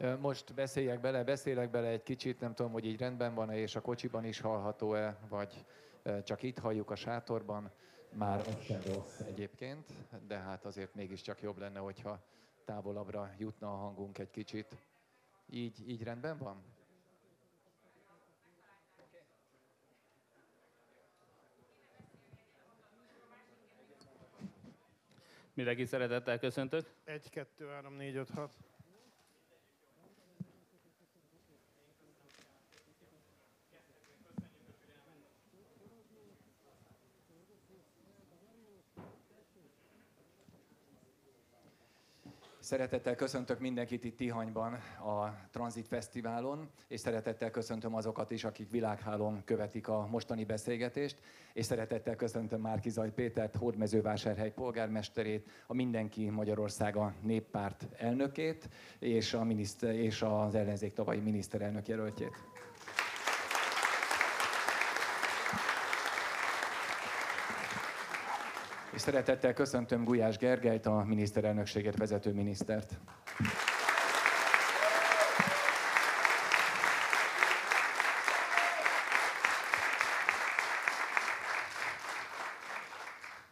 [0.00, 3.80] Most beszéljek bele, beszélek bele egy kicsit, nem tudom, hogy így rendben van-e, és a
[3.80, 5.64] kocsiban is hallható-e, vagy
[6.24, 7.70] csak itt halljuk a sátorban.
[8.12, 9.92] Már ez sem rossz egyébként,
[10.26, 12.22] de hát azért mégiscsak jobb lenne, hogyha
[12.64, 14.76] távolabbra jutna a hangunk egy kicsit.
[15.46, 16.62] Így, így rendben van?
[25.54, 26.94] Mindenki szeretettel köszöntök.
[27.04, 28.54] 1, 2, 3, 4, 5, 6.
[42.70, 44.72] Szeretettel köszöntök mindenkit itt Tihanyban
[45.04, 51.16] a Transit Fesztiválon, és szeretettel köszöntöm azokat is, akik világhálón követik a mostani beszélgetést,
[51.52, 59.44] és szeretettel köszöntöm Márki Zaj Pétert, Hódmezővásárhely polgármesterét, a Mindenki Magyarországa néppárt elnökét, és, a
[59.44, 62.49] miniszter, és az ellenzék tavalyi miniszterelnök jelöltjét.
[69.00, 72.98] Szeretettel köszöntöm Gulyás Gergelyt, a miniszterelnökséget vezető minisztert.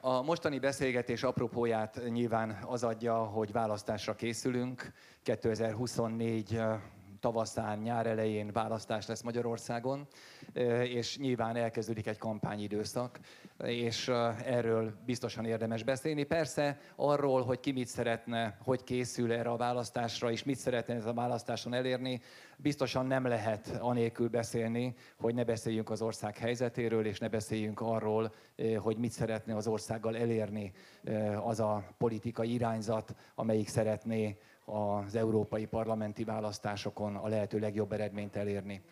[0.00, 4.92] A mostani beszélgetés apropóját nyilván az adja, hogy választásra készülünk.
[5.22, 6.60] 2024
[7.20, 10.06] tavaszán, nyár elején választás lesz Magyarországon,
[10.82, 13.18] és nyilván elkezdődik egy kampányidőszak,
[13.64, 14.08] és
[14.44, 16.24] erről biztosan érdemes beszélni.
[16.24, 21.06] Persze arról, hogy ki mit szeretne, hogy készül erre a választásra, és mit szeretne ez
[21.06, 22.20] a választáson elérni,
[22.56, 28.32] biztosan nem lehet anélkül beszélni, hogy ne beszéljünk az ország helyzetéről, és ne beszéljünk arról,
[28.78, 30.72] hogy mit szeretne az országgal elérni
[31.44, 38.82] az a politikai irányzat, amelyik szeretné az európai parlamenti választásokon a lehető legjobb eredményt elérni.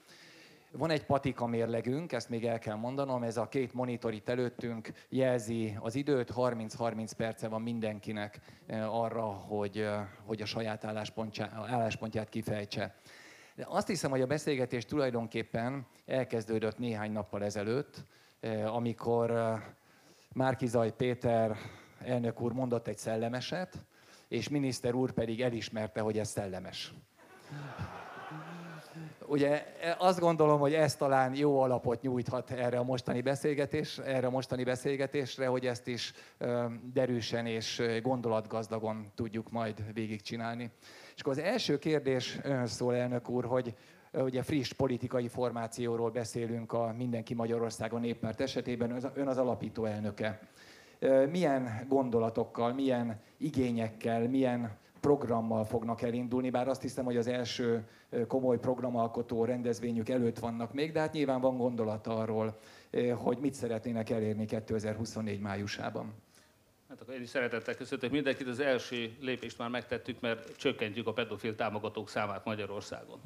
[0.70, 4.92] Van egy patika mérlegünk, ezt még el kell mondanom, ez a két monitor itt előttünk
[5.08, 10.84] jelzi az időt, 30-30 perce van mindenkinek eh, arra, hogy, eh, hogy a saját
[11.52, 12.94] álláspontját kifejtse.
[13.54, 18.04] De azt hiszem, hogy a beszélgetés tulajdonképpen elkezdődött néhány nappal ezelőtt,
[18.40, 19.58] eh, amikor
[20.32, 21.56] Márkizaj Péter
[21.98, 23.84] elnök úr mondott egy szellemeset,
[24.28, 26.94] és miniszter úr pedig elismerte, hogy ez szellemes.
[29.26, 29.64] Ugye
[29.98, 34.64] azt gondolom, hogy ez talán jó alapot nyújthat erre a mostani beszélgetés, erre a mostani
[34.64, 36.12] beszélgetésre, hogy ezt is
[36.92, 40.70] derűsen és gondolatgazdagon tudjuk majd végigcsinálni.
[41.14, 43.74] És akkor az első kérdés szól, elnök úr, hogy
[44.12, 50.40] ugye friss politikai formációról beszélünk a Mindenki Magyarországon néppárt esetében, ön az alapító elnöke
[51.30, 57.88] milyen gondolatokkal, milyen igényekkel, milyen programmal fognak elindulni, bár azt hiszem, hogy az első
[58.26, 62.58] komoly programalkotó rendezvényük előtt vannak még, de hát nyilván van gondolat arról,
[63.14, 66.14] hogy mit szeretnének elérni 2024 májusában.
[66.88, 68.48] Hát akkor én is szeretettel köszöntök mindenkit.
[68.48, 73.20] Az első lépést már megtettük, mert csökkentjük a pedofil támogatók számát Magyarországon.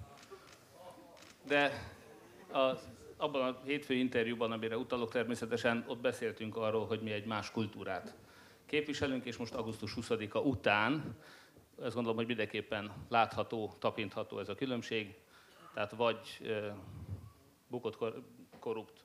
[1.46, 1.70] De
[2.52, 2.88] az
[3.20, 8.14] abban a hétfő interjúban, amire utalok természetesen, ott beszéltünk arról, hogy mi egy más kultúrát
[8.66, 11.16] képviselünk, és most augusztus 20-a után
[11.80, 15.14] azt gondolom, hogy mindenképpen látható, tapintható ez a különbség.
[15.74, 16.50] Tehát vagy
[17.66, 17.98] bukott
[18.58, 19.04] korrupt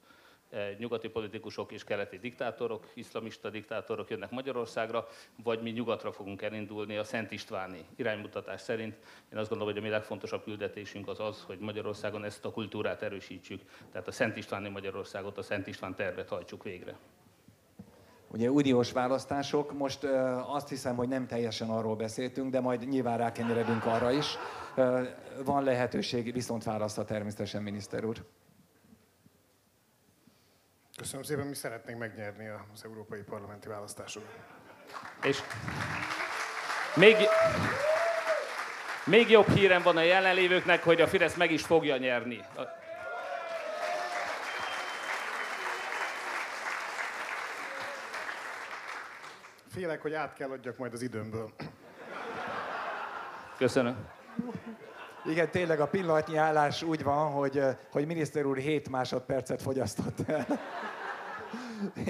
[0.77, 5.07] nyugati politikusok és keleti diktátorok, iszlamista diktátorok jönnek Magyarországra,
[5.43, 8.93] vagy mi nyugatra fogunk elindulni a Szent Istváni iránymutatás szerint.
[9.33, 13.01] Én azt gondolom, hogy a mi legfontosabb küldetésünk az az, hogy Magyarországon ezt a kultúrát
[13.01, 13.61] erősítsük,
[13.91, 16.95] tehát a Szent Istváni Magyarországot, a Szent István tervet hajtsuk végre.
[18.27, 20.03] Ugye uniós választások, most
[20.47, 24.37] azt hiszem, hogy nem teljesen arról beszéltünk, de majd nyilván rákenyeredünk arra is.
[25.45, 28.23] van lehetőség, viszont választhat természetesen miniszter úr.
[30.97, 34.29] Köszönöm szépen, mi szeretnénk megnyerni az európai parlamenti választásokat.
[35.23, 35.41] És
[36.95, 37.15] még,
[39.05, 42.39] még jobb hírem van a jelenlévőknek, hogy a Fidesz meg is fogja nyerni.
[49.71, 51.53] Félek, hogy át kell adjak majd az időmből.
[53.57, 54.07] Köszönöm.
[55.29, 57.61] Igen, tényleg a pillanatnyi állás úgy van, hogy,
[57.91, 60.45] hogy miniszter úr 7 másodpercet fogyasztott el.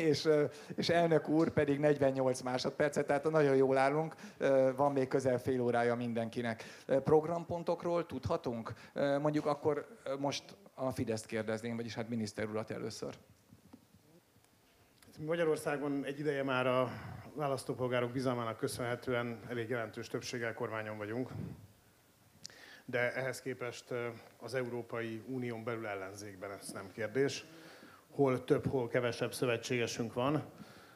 [0.09, 0.29] és,
[0.75, 4.15] és elnök úr pedig 48 másodpercet, tehát nagyon jól állunk,
[4.75, 6.63] van még közel fél órája mindenkinek.
[7.03, 8.73] Programpontokról tudhatunk?
[9.21, 9.87] Mondjuk akkor
[10.19, 13.13] most a Fideszt kérdezném, vagyis hát miniszter urat először.
[15.19, 16.89] Magyarországon egy ideje már a
[17.33, 21.29] választópolgárok bizalmának köszönhetően elég jelentős többséggel kormányon vagyunk
[22.85, 23.93] de ehhez képest
[24.39, 27.45] az Európai Unión belül ellenzékben ez nem kérdés.
[28.09, 30.43] Hol több, hol kevesebb szövetségesünk van,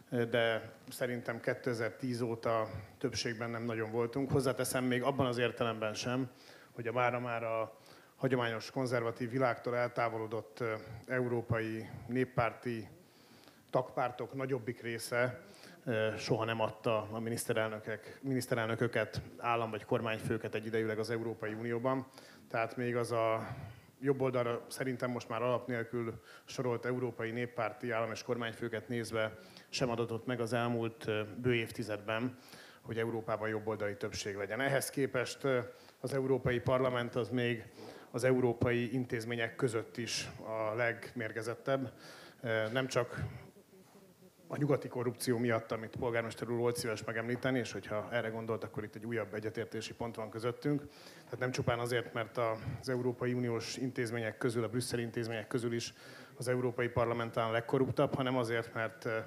[0.10, 4.32] de szerintem 2010 óta többségben nem nagyon voltunk.
[4.32, 6.30] Hozzáteszem még abban az értelemben sem,
[6.72, 7.78] hogy a mára már a
[8.16, 10.64] hagyományos konzervatív világtól eltávolodott
[11.08, 12.88] európai néppárti
[13.70, 15.40] tagpártok nagyobbik része
[16.18, 22.08] soha nem adta a miniszterelnökek, miniszterelnököket, állam vagy kormányfőket egyidejűleg az Európai Unióban.
[22.50, 23.48] Tehát még az a
[24.02, 29.38] jobb oldalra szerintem most már alap nélkül sorolt európai néppárti állam és kormányfőket nézve
[29.70, 31.10] sem adatott meg az elmúlt
[31.42, 32.38] bő évtizedben,
[32.82, 34.62] hogy Európában jobboldali többség legyen.
[34.62, 35.48] Ehhez képest
[36.00, 37.64] az Európai Parlament az még
[38.12, 41.94] az európai intézmények között is a legmérgezettebb.
[42.72, 43.24] Nem csak
[44.52, 48.84] a nyugati korrupció miatt, amit polgármester úr volt szíves megemlíteni, és hogyha erre gondolt, akkor
[48.84, 50.84] itt egy újabb egyetértési pont van közöttünk.
[51.24, 52.38] Tehát nem csupán azért, mert
[52.82, 55.94] az Európai Uniós intézmények közül, a brüsszeli intézmények közül is
[56.38, 59.24] az Európai Parlament a legkorruptabb, hanem azért, mert eh,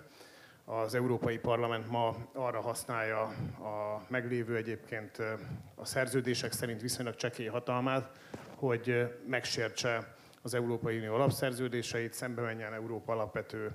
[0.65, 3.23] az Európai Parlament ma arra használja
[3.59, 5.33] a meglévő egyébként eh,
[5.75, 8.19] a szerződések szerint viszonylag csekély hatalmát,
[8.55, 13.71] hogy eh, megsértse az Európai Unió alapszerződéseit, szembe menjen Európa alapvető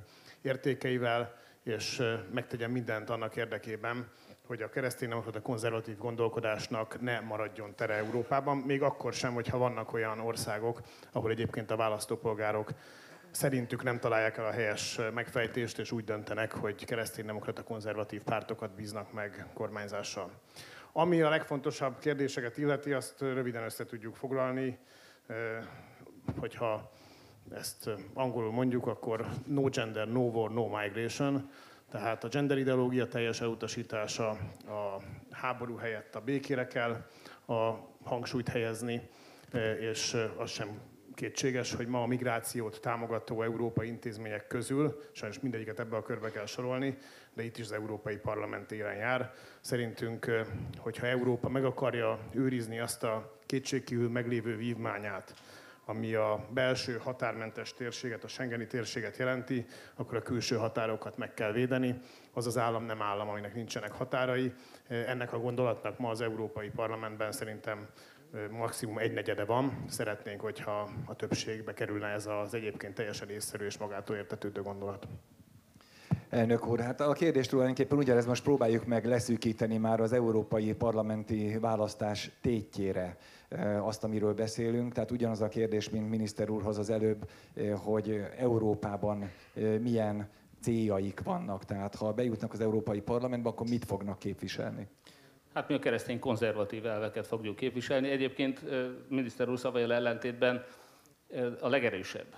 [0.47, 2.01] értékeivel, és
[2.33, 4.11] megtegyen mindent annak érdekében,
[4.45, 9.94] hogy a keresztény a konzervatív gondolkodásnak ne maradjon tere Európában, még akkor sem, hogyha vannak
[9.94, 12.71] olyan országok, ahol egyébként a választópolgárok
[13.31, 19.13] szerintük nem találják el a helyes megfejtést, és úgy döntenek, hogy kereszténydemokrata konzervatív pártokat bíznak
[19.13, 20.31] meg kormányzással.
[20.91, 24.77] Ami a legfontosabb kérdéseket illeti, azt röviden össze tudjuk foglalni,
[26.39, 26.92] hogyha
[27.56, 31.49] ezt angolul mondjuk, akkor no gender, no war, no migration,
[31.92, 34.30] tehát a gender ideológia teljes elutasítása,
[34.68, 35.01] a
[35.31, 37.06] háború helyett a békére kell
[37.45, 37.71] a
[38.04, 39.09] hangsúlyt helyezni,
[39.80, 40.80] és az sem
[41.13, 46.45] kétséges, hogy ma a migrációt támogató európai intézmények közül, sajnos mindegyiket ebbe a körbe kell
[46.45, 46.97] sorolni,
[47.33, 49.33] de itt is az Európai Parlament élen jár.
[49.61, 50.31] Szerintünk,
[50.77, 55.33] hogyha Európa meg akarja őrizni azt a kétségkívül meglévő vívmányát,
[55.89, 59.65] ami a belső határmentes térséget, a Schengeni térséget jelenti,
[59.95, 61.99] akkor a külső határokat meg kell védeni.
[62.33, 64.53] Az az állam nem állam, aminek nincsenek határai.
[64.87, 67.87] Ennek a gondolatnak ma az Európai Parlamentben szerintem
[68.51, 69.83] maximum egy negyede van.
[69.89, 75.07] Szeretnénk, hogyha a többségbe kerülne ez az egyébként teljesen észszerű és magától értetődő gondolat.
[76.29, 81.57] Elnök úr, hát a kérdés tulajdonképpen ugyanez most próbáljuk meg leszűkíteni már az európai parlamenti
[81.59, 83.17] választás tétjére
[83.81, 84.94] azt, amiről beszélünk.
[84.94, 87.30] Tehát ugyanaz a kérdés, mint miniszter úrhoz az előbb,
[87.75, 89.31] hogy Európában
[89.81, 90.30] milyen
[90.61, 91.66] céljaik vannak.
[91.66, 94.87] Tehát ha bejutnak az Európai Parlamentbe, akkor mit fognak képviselni?
[95.54, 98.09] Hát mi a keresztény konzervatív elveket fogjuk képviselni.
[98.09, 98.61] Egyébként
[99.09, 100.63] miniszter úr szavaival ellentétben
[101.59, 102.35] a legerősebb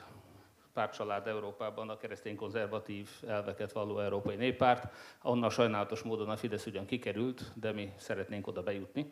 [0.73, 4.93] pártcsalád Európában a keresztény konzervatív elveket valló Európai Néppárt.
[5.23, 9.11] Onnan sajnálatos módon a Fidesz ugyan kikerült, de mi szeretnénk oda bejutni.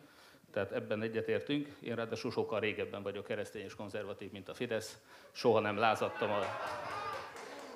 [0.50, 1.68] Tehát ebben egyetértünk.
[1.80, 4.98] Én ráadásul sokkal régebben vagyok keresztény és konzervatív, mint a Fidesz.
[5.32, 6.40] Soha nem lázadtam a,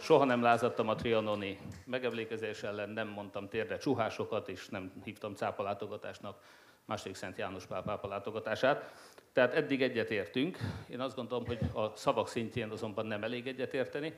[0.00, 6.42] soha nem lázadtam a trianoni megemlékezés ellen, nem mondtam térdre csuhásokat, és nem hívtam cápalátogatásnak
[6.84, 8.92] második Szent János Pál pápa látogatását.
[9.32, 10.58] Tehát eddig egyetértünk.
[10.88, 14.14] Én azt gondolom, hogy a szavak szintjén azonban nem elég egyetérteni.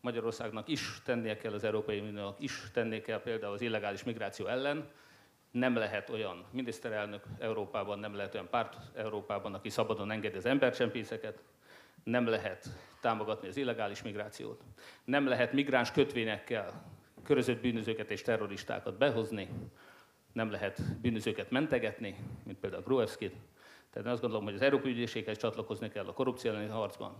[0.00, 4.90] Magyarországnak is tennie kell, az Európai Uniónak is tennie kell például az illegális migráció ellen.
[5.54, 11.42] Nem lehet olyan miniszterelnök Európában, nem lehet olyan párt Európában, aki szabadon engedi az embercsempészeket,
[12.04, 12.66] nem lehet
[13.00, 14.62] támogatni az illegális migrációt,
[15.04, 16.84] nem lehet migráns kötvényekkel
[17.22, 19.48] körözött bűnözőket és terroristákat behozni,
[20.32, 23.34] nem lehet bűnözőket mentegetni, mint például Gruevskit.
[23.90, 27.16] Tehát én azt gondolom, hogy az Európai Ügyészséghez csatlakozni kell a korrupció elleni harcban.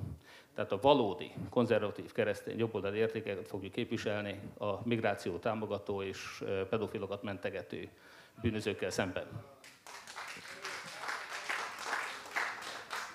[0.54, 7.88] Tehát a valódi, konzervatív, keresztény, jobboldali értékeket fogjuk képviselni a migráció támogató és pedofilokat mentegető
[8.40, 9.26] bűnözőkkel szemben.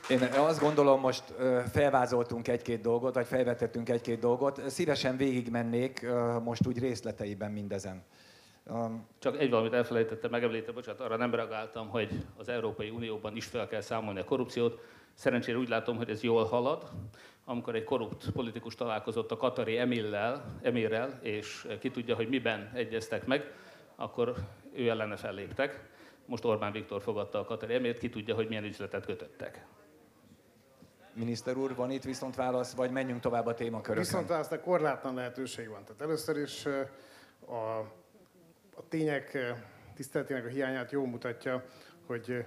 [0.09, 1.23] Én azt gondolom, most
[1.71, 4.69] felvázoltunk egy-két dolgot, vagy felvetettünk egy-két dolgot.
[4.69, 6.07] Szívesen végigmennék
[6.43, 8.03] most úgy részleteiben mindezen.
[9.19, 13.67] Csak egy valamit elfelejtettem megemlíteni, bocsánat, arra nem reagáltam, hogy az Európai Unióban is fel
[13.67, 14.79] kell számolni a korrupciót.
[15.13, 16.91] Szerencsére úgy látom, hogy ez jól halad.
[17.45, 23.25] Amikor egy korrupt politikus találkozott a Katari Emillel, Emirrel, és ki tudja, hogy miben egyeztek
[23.25, 23.53] meg,
[23.95, 24.35] akkor
[24.73, 25.88] ő ellene felléptek.
[26.25, 29.65] Most Orbán Viktor fogadta a Katari Emirt, ki tudja, hogy milyen üzletet kötöttek.
[31.13, 34.03] Miniszter úr, van itt viszont válasz, vagy menjünk tovább a témakörökön?
[34.03, 35.83] Viszont válasznak korlátlan lehetőség van.
[35.83, 36.65] Tehát először is
[37.47, 37.91] a
[38.79, 39.57] a tények eh,
[39.95, 41.63] tiszteletének a hiányát jól mutatja,
[42.05, 42.45] hogy eh,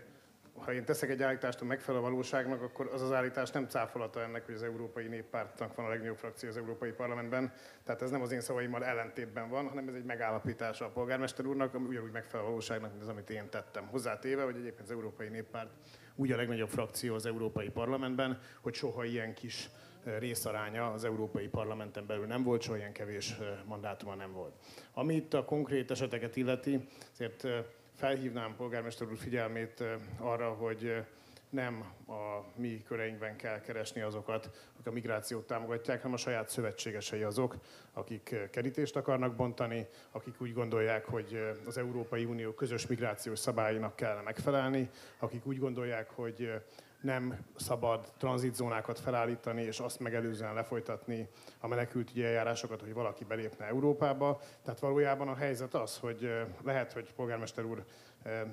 [0.59, 4.45] ha én teszek egy állítást a megfelelő valóságnak, akkor az az állítás nem cáfolata ennek,
[4.45, 7.53] hogy az Európai Néppártnak van a legnagyobb frakció az Európai Parlamentben.
[7.85, 11.75] Tehát ez nem az én szavaimmal ellentétben van, hanem ez egy megállapítása a polgármester úrnak,
[11.75, 13.87] ami ugyanúgy megfelel valóságnak, mint az, amit én tettem.
[13.87, 15.71] Hozzátéve, hogy egyébként az Európai Néppárt
[16.15, 19.71] úgy a legnagyobb frakció az Európai Parlamentben, hogy soha ilyen kis
[20.19, 24.55] részaránya az Európai Parlamenten belül nem volt, soha ilyen kevés mandátuma nem volt.
[24.95, 27.47] Ami itt a konkrét eseteket illeti, azért
[27.95, 29.85] felhívnám polgármester úr figyelmét
[30.19, 31.05] arra, hogy
[31.53, 37.23] nem a mi köreinkben kell keresni azokat, akik a migrációt támogatják, hanem a saját szövetségesei
[37.23, 37.57] azok,
[37.93, 44.21] akik kerítést akarnak bontani, akik úgy gondolják, hogy az Európai Unió közös migrációs szabályainak kellene
[44.21, 46.51] megfelelni, akik úgy gondolják, hogy
[47.03, 51.29] nem szabad tranzitzónákat felállítani, és azt megelőzően lefolytatni
[51.59, 54.41] a menekültügyi eljárásokat, hogy valaki belépne Európába.
[54.65, 56.31] Tehát valójában a helyzet az, hogy
[56.65, 57.85] lehet, hogy polgármester úr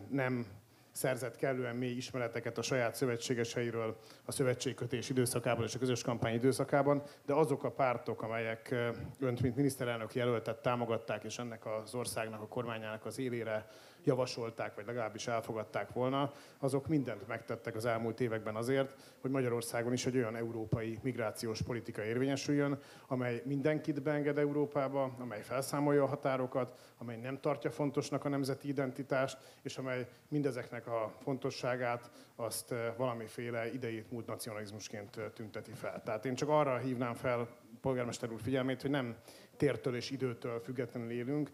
[0.09, 0.45] nem
[0.91, 7.03] szerzett kellően mély ismereteket a saját szövetségeseiről a szövetségkötés időszakában és a közös kampány időszakában,
[7.25, 8.75] de azok a pártok, amelyek
[9.19, 13.67] önt, mint miniszterelnök jelöltet támogatták, és ennek az országnak, a kormányának az élére
[14.03, 20.05] javasolták, vagy legalábbis elfogadták volna, azok mindent megtettek az elmúlt években azért, hogy Magyarországon is
[20.05, 27.17] egy olyan európai migrációs politika érvényesüljön, amely mindenkit beenged Európába, amely felszámolja a határokat, amely
[27.17, 34.11] nem tartja fontosnak a nemzeti identitást, és amely mindezeknek a fontosságát azt eh, valamiféle idejét
[34.11, 36.01] múlt nacionalizmusként eh, tünteti fel.
[36.03, 37.47] Tehát én csak arra hívnám fel
[37.81, 39.15] polgármester úr figyelmét, hogy nem
[39.59, 41.49] tértől és időtől függetlenül élünk.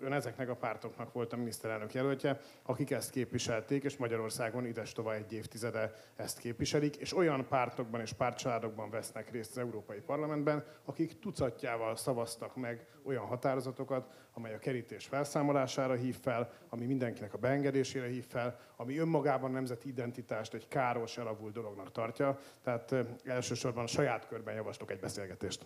[0.00, 5.16] Ön ezeknek a pártoknak volt a miniszterelnök jelöltje, akik ezt képviselték, és Magyarországon ides tovább
[5.16, 11.18] egy évtizede ezt képviselik, és olyan pártokban és pártcsaládokban vesznek részt az Európai Parlamentben, akik
[11.18, 18.06] tucatjával szavaztak meg olyan határozatokat, amely a kerítés felszámolására hív fel, ami mindenkinek a beengedésére
[18.06, 22.38] hív fel, ami önmagában nemzeti identitást egy káros, elavult dolognak tartja.
[22.62, 25.64] Tehát elsősorban saját körben javaslok egy beszélgetést.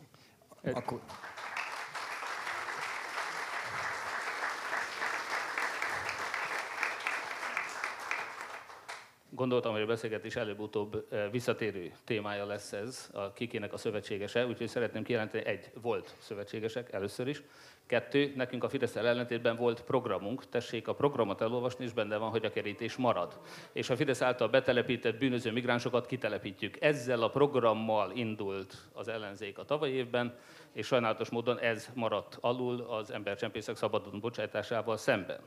[0.72, 1.00] Akkor...
[9.42, 15.02] Gondoltam, hogy a beszélgetés előbb-utóbb visszatérő témája lesz ez, a kikének a szövetségese, úgyhogy szeretném
[15.02, 17.42] kijelenteni, egy, volt szövetségesek először is,
[17.86, 22.44] kettő, nekünk a fidesz ellentétben volt programunk, tessék a programot elolvasni, és benne van, hogy
[22.44, 23.40] a kerítés marad.
[23.72, 26.80] És a Fidesz által betelepített bűnöző migránsokat kitelepítjük.
[26.80, 30.38] Ezzel a programmal indult az ellenzék a tavaly évben,
[30.72, 35.40] és sajnálatos módon ez maradt alul az embercsempészek szabadon bocsátásával szemben.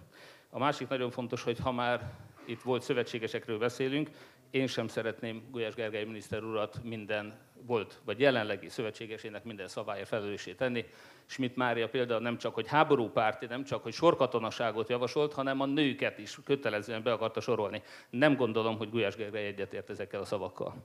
[0.49, 2.13] A másik nagyon fontos, hogy ha már
[2.45, 4.09] itt volt szövetségesekről beszélünk,
[4.49, 10.53] én sem szeretném Gulyás Gergely miniszter urat minden volt, vagy jelenlegi szövetségesének minden szabályra felelőssé
[10.53, 10.85] tenni.
[11.25, 16.17] Schmidt Mária például nem csak, hogy háborúpárti, nem csak, hogy sorkatonaságot javasolt, hanem a nőket
[16.17, 17.81] is kötelezően be akarta sorolni.
[18.09, 20.75] Nem gondolom, hogy Gulyás Gergely egyetért ezekkel a szavakkal.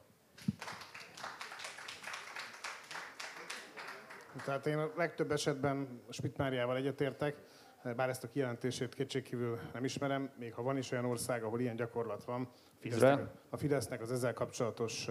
[4.45, 7.37] Tehát én a legtöbb esetben Schmidt Máriával egyetértek
[7.83, 11.77] bár ezt a kijelentését kétségkívül nem ismerem, még ha van is olyan ország, ahol ilyen
[11.77, 12.49] gyakorlat van,
[12.81, 15.09] Fidesznek, a Fidesznek az ezzel kapcsolatos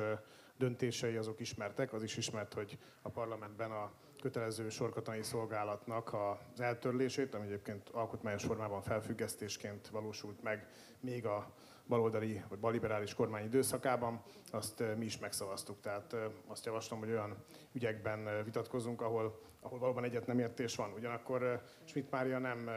[0.58, 7.34] döntései azok ismertek, az is ismert, hogy a parlamentben a kötelező sorkatonai szolgálatnak az eltörlését,
[7.34, 10.68] ami egyébként alkotmányos formában felfüggesztésként valósult meg
[11.00, 11.54] még a
[11.90, 15.82] baloldali vagy baliberális kormány időszakában, azt mi is megszavaztuk.
[15.82, 16.16] Tehát
[16.48, 17.36] azt javaslom, hogy olyan
[17.74, 20.94] ügyekben vitatkozunk, ahol, ahol valóban egyet nem értés van.
[20.94, 22.70] Ugyanakkor Schmidt Mária nem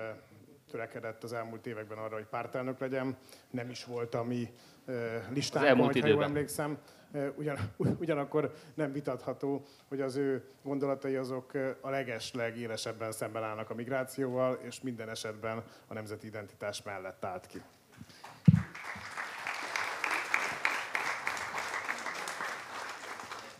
[0.71, 3.17] törekedett az elmúlt években arra, hogy pártelnök legyen,
[3.51, 4.49] nem is volt a mi
[5.31, 6.79] listánkon, ha jól emlékszem.
[7.35, 7.59] Ugyan,
[8.01, 14.59] ugyanakkor nem vitatható, hogy az ő gondolatai azok a leges legélesebben szemben állnak a migrációval,
[14.63, 17.63] és minden esetben a nemzeti identitás mellett állt ki.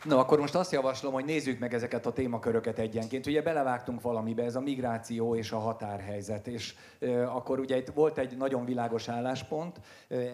[0.05, 3.27] No, akkor most azt javaslom, hogy nézzük meg ezeket a témaköröket egyenként.
[3.27, 6.47] Ugye belevágtunk valamibe, ez a migráció és a határhelyzet.
[6.47, 9.81] És e, akkor ugye itt volt egy nagyon világos álláspont.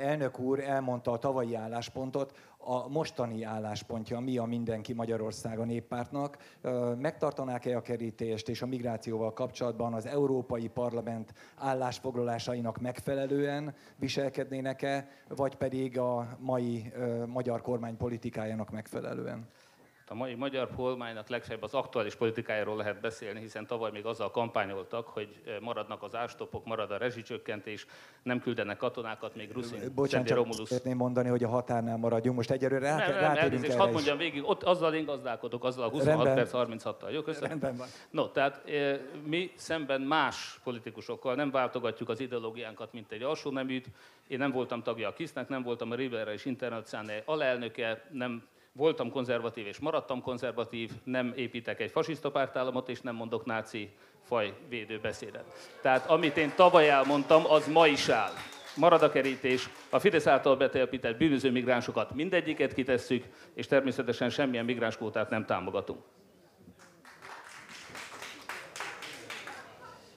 [0.00, 6.37] Elnök úr elmondta a tavalyi álláspontot, a mostani álláspontja, mi a mindenki Magyarország a néppártnak.
[6.98, 15.98] Megtartanák-e a kerítést és a migrációval kapcsolatban az Európai Parlament állásfoglalásainak megfelelően viselkednének-e, vagy pedig
[15.98, 16.92] a mai
[17.26, 19.48] magyar kormány politikájának megfelelően?
[20.11, 25.07] A mai magyar kormánynak legfeljebb az aktuális politikájáról lehet beszélni, hiszen tavaly még azzal kampányoltak,
[25.07, 27.87] hogy eh, maradnak az ástopok, marad a rezsicsökkentés,
[28.23, 30.69] nem küldenek katonákat, még Ruszin, Bocsánat, csak Romulus.
[30.69, 32.37] szeretném mondani, hogy a határnál maradjunk.
[32.37, 35.85] Most egyelőre rá, nem, nem, rátérünk erre hadd mondjam végig, ott azzal én gazdálkodok, azzal
[35.85, 36.35] a 26 Rendben.
[36.35, 37.12] perc 36-tal.
[37.12, 37.49] Jó, köszönöm.
[37.49, 37.87] Rendben van.
[38.11, 43.87] No, tehát e, mi szemben más politikusokkal nem váltogatjuk az ideológiánkat, mint egy alsó neműt.
[44.27, 48.43] Én nem voltam tagja a KISZ-nek, nem voltam a Rivera és Internacionális alelnöke, nem
[48.78, 53.90] voltam konzervatív és maradtam konzervatív, nem építek egy fasiszta pártállamot, és nem mondok náci
[54.23, 55.70] fajvédő beszédet.
[55.82, 58.32] Tehát amit én tavaly elmondtam, az ma is áll.
[58.76, 63.24] Marad a kerítés, a Fidesz által betelepített bűnöző migránsokat mindegyiket kitesszük,
[63.55, 66.00] és természetesen semmilyen migránskótát nem támogatunk.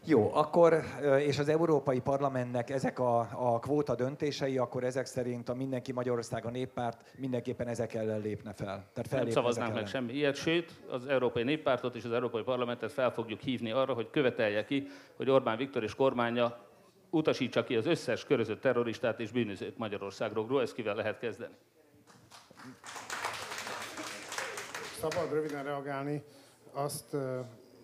[0.05, 0.83] Jó, akkor,
[1.19, 6.45] és az Európai Parlamentnek ezek a, a kvóta döntései, akkor ezek szerint a Mindenki Magyarország
[6.45, 8.89] a néppárt mindenképpen ezek ellen lépne fel.
[8.93, 13.11] Tehát Nem szavaznánk meg semmi ilyet, sőt, az Európai Néppártot és az Európai Parlamentet fel
[13.11, 16.57] fogjuk hívni arra, hogy követelje ki, hogy Orbán Viktor és kormánya
[17.09, 20.61] utasítsa ki az összes körözött terroristát és bűnözőt Magyarországról.
[20.61, 21.53] Ezt kivel lehet kezdeni?
[24.99, 26.23] Szabad röviden reagálni.
[26.71, 27.15] Azt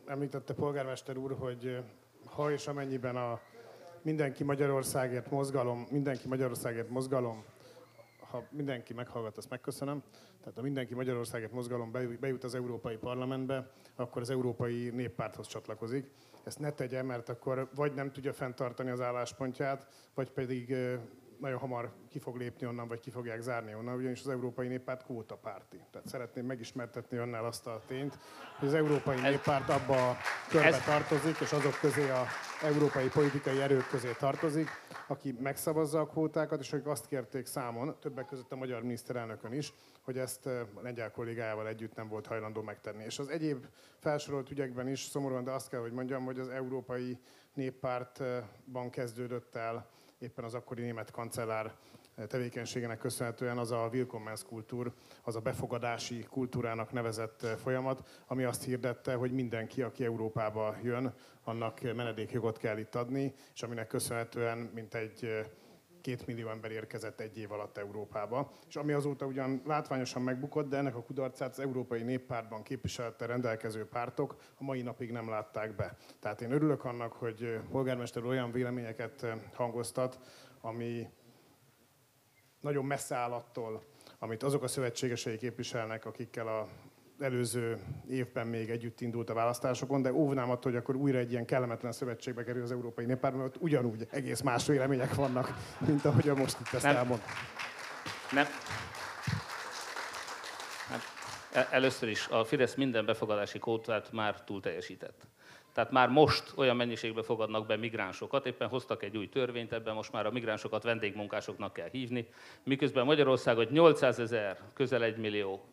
[0.05, 1.83] említette polgármester úr, hogy
[2.37, 3.39] ha és amennyiben a
[4.01, 7.43] Mindenki Magyarországért mozgalom, Mindenki Magyarországért mozgalom,
[8.19, 10.03] ha mindenki meghallgat, azt megköszönöm.
[10.39, 16.11] Tehát a Mindenki Magyarországért mozgalom bejut az Európai Parlamentbe, akkor az Európai Néppárthoz csatlakozik.
[16.43, 20.75] Ezt ne tegye, mert akkor vagy nem tudja fenntartani az álláspontját, vagy pedig
[21.39, 25.05] nagyon hamar ki fog lépni onnan, vagy ki fogják zárni onnan, ugyanis az Európai Néppárt
[25.41, 25.81] párti.
[25.91, 28.17] Tehát szeretném megismertetni önnel azt a tényt,
[28.59, 30.17] hogy az Európai Néppárt abba a
[30.49, 30.83] körbe ez...
[30.83, 32.25] tartozik, és azok közé a
[32.63, 34.69] európai politikai erők közé tartozik,
[35.07, 39.73] aki megszavazza a kvótákat, és akik azt kérték számon, többek között a magyar miniszterelnökön is,
[40.01, 43.03] hogy ezt a lengyel kollégájával együtt nem volt hajlandó megtenni.
[43.03, 43.65] És az egyéb
[43.99, 47.19] felsorolt ügyekben is szomorúan, de azt kell, hogy mondjam, hogy az Európai
[47.53, 51.75] Néppártban kezdődött el éppen az akkori német kancellár
[52.27, 53.89] tevékenységének köszönhetően az a
[54.47, 54.91] kultúr,
[55.23, 61.81] az a befogadási kultúrának nevezett folyamat, ami azt hirdette, hogy mindenki, aki Európába jön, annak
[61.81, 65.45] menedékjogot kell itt adni, és aminek köszönhetően mint egy
[66.07, 70.77] két millió ember érkezett egy év alatt Európába, és ami azóta ugyan látványosan megbukott, de
[70.77, 75.97] ennek a kudarcát az Európai Néppártban képviselte rendelkező pártok a mai napig nem látták be.
[76.19, 80.19] Tehát én örülök annak, hogy polgármester olyan véleményeket hangoztat,
[80.61, 81.09] ami
[82.61, 83.83] nagyon messze áll attól,
[84.19, 86.67] amit azok a szövetségesei képviselnek, akikkel a
[87.19, 91.45] előző évben még együtt indult a választásokon, de óvnám attól, hogy akkor újra egy ilyen
[91.45, 95.53] kellemetlen szövetségbe kerül az Európai Néppárt, mert ott ugyanúgy egész más vélemények vannak,
[95.87, 96.95] mint ahogy a most itt ezt Nem.
[96.95, 97.21] elmond.
[98.31, 98.45] Nem.
[100.89, 100.99] Nem.
[101.51, 105.27] E- először is a Fidesz minden befogadási kótát már túl teljesített.
[105.73, 110.11] Tehát már most olyan mennyiségbe fogadnak be migránsokat, éppen hoztak egy új törvényt, ebben most
[110.11, 112.27] már a migránsokat vendégmunkásoknak kell hívni,
[112.63, 115.63] miközben Magyarországot 800 ezer, közel egy millió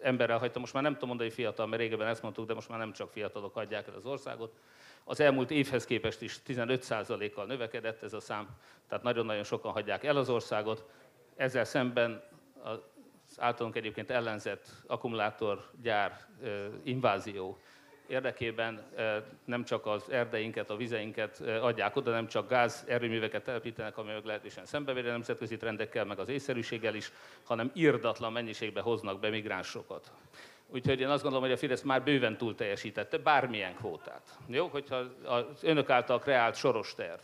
[0.00, 2.78] emberrel hagyta, most már nem tudom mondani fiatal, mert régebben ezt mondtuk, de most már
[2.78, 4.54] nem csak fiatalok adják el az országot.
[5.04, 8.48] Az elmúlt évhez képest is 15%-kal növekedett ez a szám,
[8.88, 10.84] tehát nagyon-nagyon sokan hagyják el az országot.
[11.36, 12.22] Ezzel szemben
[12.62, 12.80] az
[13.36, 16.26] általunk egyébként ellenzett akkumulátorgyár
[16.82, 17.58] invázió
[18.08, 18.82] érdekében
[19.44, 24.66] nem csak az erdeinket, a vizeinket adják oda, nem csak gáz erőműveket telepítenek, ami meglehetősen
[24.66, 27.12] szembevér a nemzetközi trendekkel, meg az észszerűséggel is,
[27.44, 30.12] hanem írdatlan mennyiségbe hoznak be migránsokat.
[30.68, 34.38] Úgyhogy én azt gondolom, hogy a Fidesz már bőven túl teljesítette bármilyen kvótát.
[34.46, 37.20] Jó, hogyha az önök által kreált soros terv,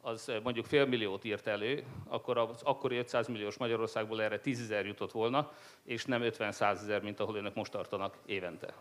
[0.00, 4.86] az mondjuk fél milliót írt elő, akkor az akkori 500 milliós Magyarországból erre 10 ezer
[4.86, 5.52] jutott volna,
[5.84, 8.74] és nem 50 ezer, mint ahol önök most tartanak évente.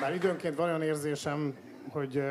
[0.00, 1.56] Bár időnként van olyan érzésem,
[1.88, 2.22] hogy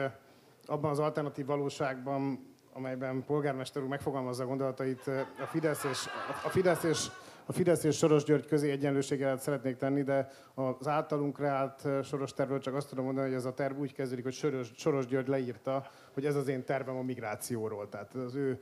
[0.65, 2.39] abban az alternatív valóságban,
[2.73, 5.07] amelyben polgármester úr megfogalmazza gondolatait,
[5.41, 6.07] a Fidesz és,
[6.43, 7.07] a Fidesz és
[7.45, 12.59] a Fidesz és Soros György közé egyenlőséget szeretnék tenni, de az általunk reált Soros tervről
[12.59, 15.87] csak azt tudom mondani, hogy ez a terv úgy kezdődik, hogy Soros, Soros György leírta,
[16.13, 17.89] hogy ez az én tervem a migrációról.
[17.89, 18.59] Tehát az ő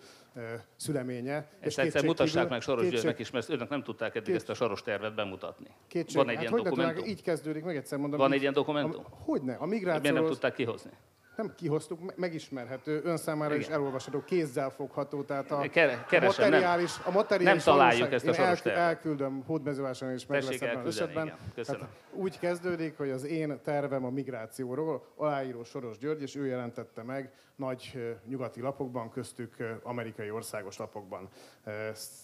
[0.75, 1.35] szüleménye.
[1.35, 2.99] Ezt és egyszer mutassák kívül, meg Soros kétség...
[2.99, 4.35] Györgynek is, mert önök nem tudták eddig kétség...
[4.35, 5.67] ezt a Soros tervet bemutatni.
[5.87, 6.15] Kétség...
[6.15, 6.95] Van egy hát ilyen dokumentum?
[6.95, 8.19] Tudnák, így kezdődik, meg egyszer mondom.
[8.19, 9.05] Van egy ilyen dokumentum?
[9.05, 10.11] A, hogyne, a migrációról...
[10.11, 10.91] Miért nem tudták kihozni?
[11.35, 17.11] Nem kihoztuk, megismerhető, ön számára is elolvasható, kézzel fogható, tehát a, Keresem, a materiális, a
[17.11, 21.33] materiális nem találjuk ezt a soros Én elküldöm, hódmezővásárhelyen is meg lesz ebben az esetben.
[21.55, 27.03] Tehát úgy kezdődik, hogy az én tervem a migrációról, aláíró Soros György, és ő jelentette
[27.03, 31.29] meg nagy nyugati lapokban, köztük amerikai országos lapokban.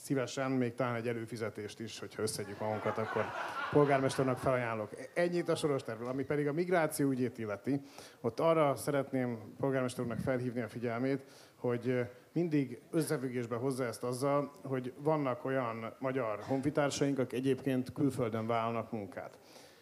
[0.04, 3.26] Szívesen még talán egy előfizetést is, hogyha összedjük magunkat, akkor
[3.72, 4.90] polgármesternek felajánlok.
[5.14, 7.82] Ennyit a soros tervről, ami pedig a migráció ügyét illeti.
[8.22, 11.24] Ott arra szeretném polgármester úrnak felhívni a figyelmét,
[11.56, 18.92] hogy mindig összefüggésbe hozza ezt azzal, hogy vannak olyan magyar honfitársaink, akik egyébként külföldön vállalnak
[18.92, 19.38] munkát.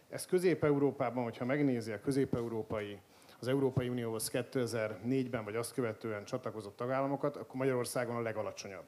[0.09, 2.99] Ez Közép-Európában, hogyha megnézi a közép-európai
[3.39, 8.85] az Európai Unióhoz 2004-ben vagy azt követően csatlakozott tagállamokat, akkor Magyarországon a legalacsonyabb.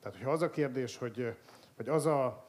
[0.00, 1.34] Tehát, hogyha az a kérdés, hogy,
[1.76, 2.45] hogy az a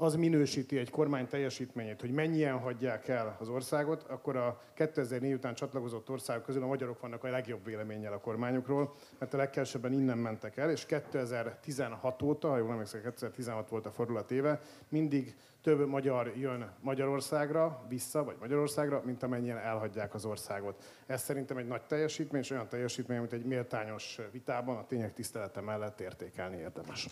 [0.00, 5.54] az minősíti egy kormány teljesítményét, hogy mennyien hagyják el az országot, akkor a 2004 után
[5.54, 10.18] csatlakozott országok közül a magyarok vannak a legjobb véleménnyel a kormányukról, mert a legkevesebben innen
[10.18, 15.88] mentek el, és 2016 óta, ha jól emlékszem, 2016 volt a fordulat éve, mindig több
[15.88, 20.84] magyar jön Magyarországra, vissza, vagy Magyarországra, mint amennyien elhagyják az országot.
[21.06, 25.60] Ez szerintem egy nagy teljesítmény, és olyan teljesítmény, amit egy méltányos vitában a tények tisztelete
[25.60, 27.08] mellett értékelni érdemes.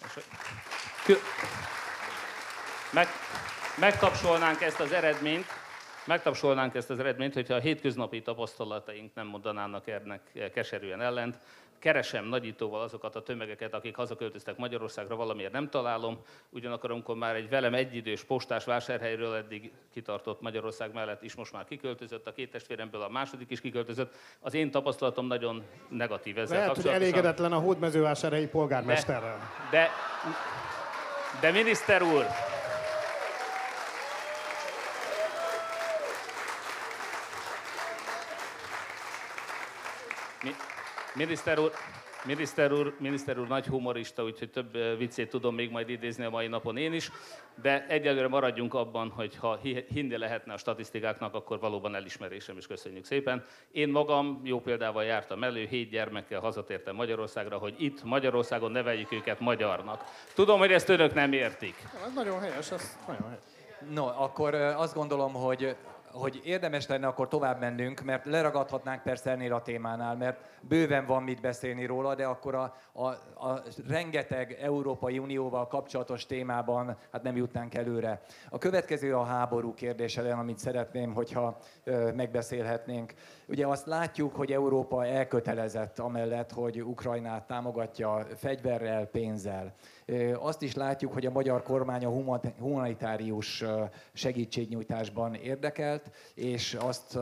[2.93, 3.07] Meg,
[3.81, 5.47] megtapsolnánk ezt az eredményt,
[6.05, 11.39] megtapsolnánk ezt az eredményt, hogyha a hétköznapi tapasztalataink nem mondanának ennek keserűen ellent.
[11.79, 16.19] Keresem nagyítóval azokat a tömegeket, akik hazaköltöztek Magyarországra, valamiért nem találom.
[16.51, 21.65] Ugyanakkor, amikor már egy velem egyidős postás vásárhelyről eddig kitartott Magyarország mellett is most már
[21.65, 26.77] kiköltözött, a két testvéremből a második is kiköltözött, az én tapasztalatom nagyon negatív ezzel Lehet,
[26.77, 29.39] hogy elégedetlen a hódmezővásárhelyi polgármesterrel.
[29.71, 29.91] De, de,
[31.41, 32.27] de miniszter úr,
[41.17, 41.73] Miniszter úr,
[42.25, 46.47] Miniszter úr, miniszter úr nagy humorista, úgyhogy több viccét tudom még majd idézni a mai
[46.47, 47.11] napon én is,
[47.63, 53.05] de egyelőre maradjunk abban, hogy ha hinni lehetne a statisztikáknak, akkor valóban elismerésem is köszönjük
[53.05, 53.45] szépen.
[53.73, 59.41] Én magam jó példával jártam elő, hét gyermekkel hazatértem Magyarországra, hogy itt Magyarországon neveljük őket
[59.41, 60.05] magyarnak.
[60.35, 61.75] Tudom, hogy ezt önök nem értik.
[62.07, 63.43] Ez nagyon helyes, ez nagyon helyes.
[63.95, 65.77] No, akkor azt gondolom, hogy
[66.17, 71.23] hogy érdemes lenne akkor tovább mennünk, mert leragadhatnánk persze ennél a témánál, mert bőven van
[71.23, 73.07] mit beszélni róla, de akkor a, a,
[73.49, 78.21] a rengeteg Európai Unióval kapcsolatos témában hát nem jutnánk előre.
[78.51, 83.15] A következő a háború kérdése, amit szeretném, hogyha ö, megbeszélhetnénk.
[83.47, 89.75] Ugye azt látjuk, hogy Európa elkötelezett amellett, hogy Ukrajnát támogatja fegyverrel, pénzzel.
[90.39, 92.11] Azt is látjuk, hogy a magyar kormány a
[92.59, 93.65] humanitárius
[94.13, 97.19] segítségnyújtásban érdekelt, és azt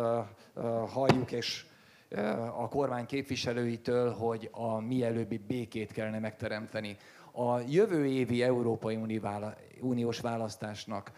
[0.89, 1.67] halljuk, és
[2.57, 6.97] a kormány képviselőitől, hogy a mielőbbi békét kellene megteremteni.
[7.33, 8.99] A jövő évi Európai
[9.81, 11.13] Uniós választásnak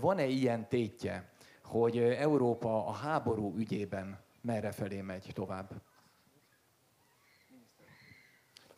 [0.00, 1.28] van-e ilyen tétje,
[1.64, 5.70] hogy Európa a háború ügyében merre felé megy tovább?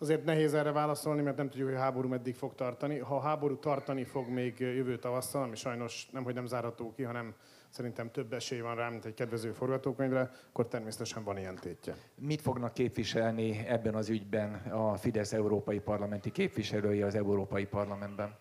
[0.03, 2.99] Azért nehéz erre válaszolni, mert nem tudjuk, hogy a háború meddig fog tartani.
[2.99, 7.03] Ha a háború tartani fog még jövő tavasszal, ami sajnos nem, hogy nem zárható ki,
[7.03, 7.35] hanem
[7.69, 11.95] szerintem több esély van rá, mint egy kedvező forgatókönyvre, akkor természetesen van ilyen tétje.
[12.15, 18.37] Mit fognak képviselni ebben az ügyben a Fidesz európai parlamenti képviselői az Európai Parlamentben?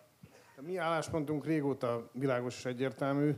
[0.58, 3.32] A mi álláspontunk régóta világos és egyértelmű.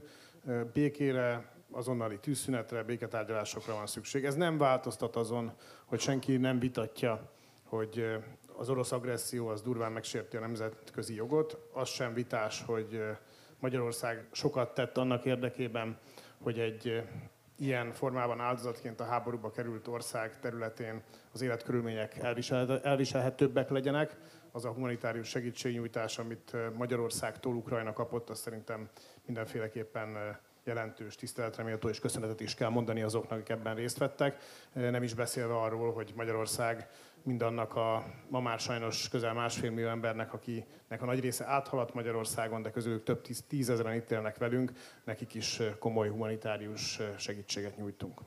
[0.74, 4.26] Békére, azonnali tűzszünetre, béketárgyalásokra van szükség.
[4.26, 5.52] Ez nem változtat azon,
[5.86, 7.32] hogy senki nem vitatja
[7.76, 8.18] hogy
[8.58, 11.58] az orosz agresszió az durván megsérti a nemzetközi jogot.
[11.72, 13.02] Az sem vitás, hogy
[13.60, 15.98] Magyarország sokat tett annak érdekében,
[16.42, 17.04] hogy egy
[17.58, 22.18] ilyen formában áldozatként a háborúba került ország területén az életkörülmények
[22.84, 24.18] elviselhetőbbek legyenek.
[24.52, 28.90] Az a humanitárius segítségnyújtás, amit Magyarországtól Ukrajna kapott, az szerintem
[29.26, 34.38] mindenféleképpen jelentős tiszteletre méltó, és köszönetet is kell mondani azoknak, akik ebben részt vettek.
[34.74, 36.90] Nem is beszélve arról, hogy Magyarország
[37.24, 42.62] mindannak a ma már sajnos közel másfél millió embernek, akinek a nagy része áthaladt Magyarországon,
[42.62, 44.72] de közülük több tíz, tízezeren itt élnek velünk,
[45.04, 48.22] nekik is komoly humanitárius segítséget nyújtunk.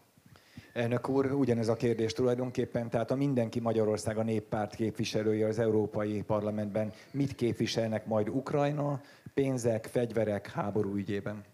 [0.73, 6.23] Elnök úr, ugyanez a kérdés tulajdonképpen, tehát a mindenki Magyarország a néppárt képviselője az Európai
[6.23, 9.01] Parlamentben mit képviselnek majd Ukrajna,
[9.35, 11.45] pénzek, fegyverek, háború ügyében?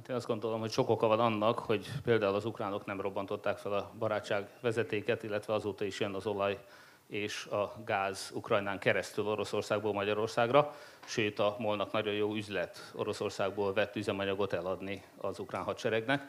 [0.00, 3.58] Hát én azt gondolom, hogy sok oka van annak, hogy például az ukránok nem robbantották
[3.58, 6.58] fel a barátság vezetéket, illetve azóta is jön az olaj
[7.06, 13.96] és a gáz Ukrajnán keresztül Oroszországból Magyarországra, sőt a molnak nagyon jó üzlet Oroszországból vett
[13.96, 16.28] üzemanyagot eladni az ukrán hadseregnek.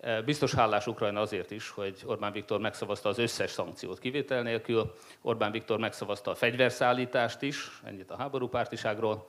[0.00, 4.94] E, biztos hálás Ukrajna azért is, hogy Orbán Viktor megszavazta az összes szankciót kivétel nélkül,
[5.22, 9.26] Orbán Viktor megszavazta a fegyverszállítást is, ennyit a háborúpártiságról,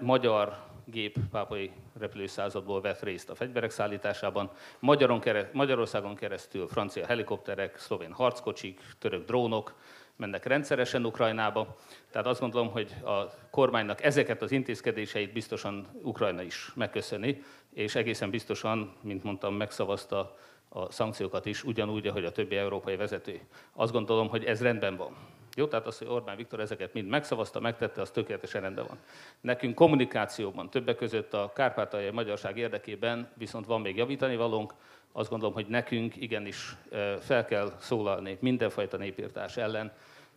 [0.00, 4.50] magyar gép pápai repülőszázadból vett részt a fegyverek szállításában.
[4.78, 9.74] Magyaron Magyarországon keresztül francia helikopterek, szlovén harckocsik, török drónok
[10.16, 11.76] mennek rendszeresen Ukrajnába.
[12.10, 17.42] Tehát azt gondolom, hogy a kormánynak ezeket az intézkedéseit biztosan Ukrajna is megköszöni,
[17.74, 20.36] és egészen biztosan, mint mondtam, megszavazta
[20.68, 23.40] a szankciókat is, ugyanúgy, ahogy a többi európai vezető.
[23.72, 25.16] Azt gondolom, hogy ez rendben van.
[25.58, 28.98] Jó, tehát az, hogy Orbán Viktor ezeket mind megszavazta, megtette, az tökéletesen rendben van.
[29.40, 34.74] Nekünk kommunikációban, többek között a kárpátaljai magyarság érdekében viszont van még javítani valónk.
[35.12, 36.76] Azt gondolom, hogy nekünk igenis
[37.20, 39.92] fel kell szólalni mindenfajta népírtás ellen,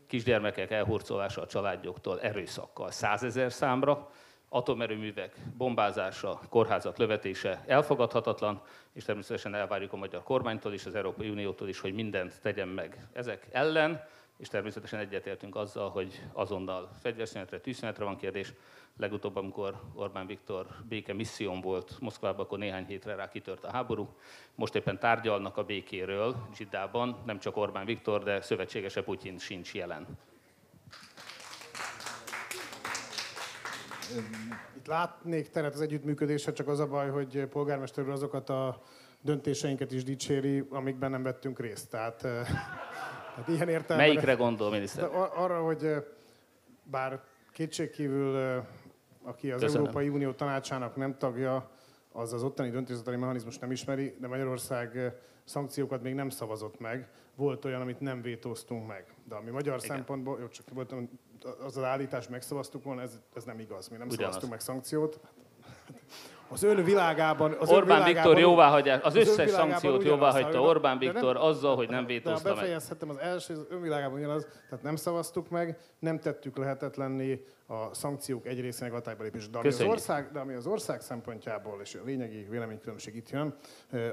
[0.08, 4.10] kisgyermekek elhurcolása a családjoktól erőszakkal százezer számra,
[4.50, 8.62] atomerőművek bombázása, kórházak lövetése elfogadhatatlan,
[8.94, 13.08] és természetesen elvárjuk a magyar kormánytól és az Európai Uniótól is, hogy mindent tegyen meg
[13.14, 14.04] ezek ellen
[14.40, 18.54] és természetesen egyetértünk azzal, hogy azonnal fegyverszünetre, tűzszünetre van kérdés.
[18.98, 24.10] Legutóbb, amikor Orbán Viktor béke misszión volt Moszkvában, akkor néhány hétre rá kitört a háború.
[24.56, 30.08] Most éppen tárgyalnak a békéről Zsidában, nem csak Orbán Viktor, de szövetségese Putyin sincs jelen.
[34.78, 38.82] Itt látnék teret az együttműködésre, csak az a baj, hogy polgármester úr azokat a
[39.22, 41.90] döntéseinket is dicséri, amikben nem vettünk részt.
[41.90, 42.28] Tehát
[43.36, 43.98] Hát ilyen értelemben...
[43.98, 45.10] Melyikre gondol, miniszter?
[45.36, 46.06] Arra, hogy
[46.84, 48.64] bár kétségkívül,
[49.24, 49.86] aki az Köszönöm.
[49.86, 51.70] Európai Unió tanácsának nem tagja,
[52.12, 55.14] az az ottani döntéshozatali mechanizmus nem ismeri, de Magyarország
[55.44, 57.10] szankciókat még nem szavazott meg.
[57.36, 59.06] Volt olyan, amit nem vétóztunk meg.
[59.24, 59.96] De ami magyar Igen.
[59.96, 60.94] szempontból, jó, csak volt,
[61.60, 63.88] az az állítás megszavaztuk volna, ez, ez nem igaz.
[63.88, 64.26] Mi nem Ugyanaz.
[64.26, 65.20] szavaztunk meg szankciót
[66.50, 67.56] az ön világában...
[67.60, 71.76] Az Orbán ön világában, Viktor jóváhagyás, az, az összes szankciót jóváhagyta Orbán Viktor nem, azzal,
[71.76, 72.58] hogy nem vétózta meg.
[72.58, 77.94] befejezhetem, az első, az ön világában ugyanaz, tehát nem szavaztuk meg, nem tettük lehetetlenni a
[77.94, 79.50] szankciók egy részének hatályba lépés.
[79.50, 83.56] De ami, az ország, de ami az ország szempontjából, és a lényegi véleménykülönbség itt jön,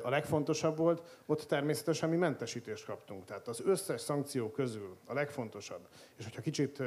[0.02, 3.24] a legfontosabb volt, ott természetesen mi mentesítést kaptunk.
[3.24, 6.82] Tehát az összes szankció közül a legfontosabb, és hogyha kicsit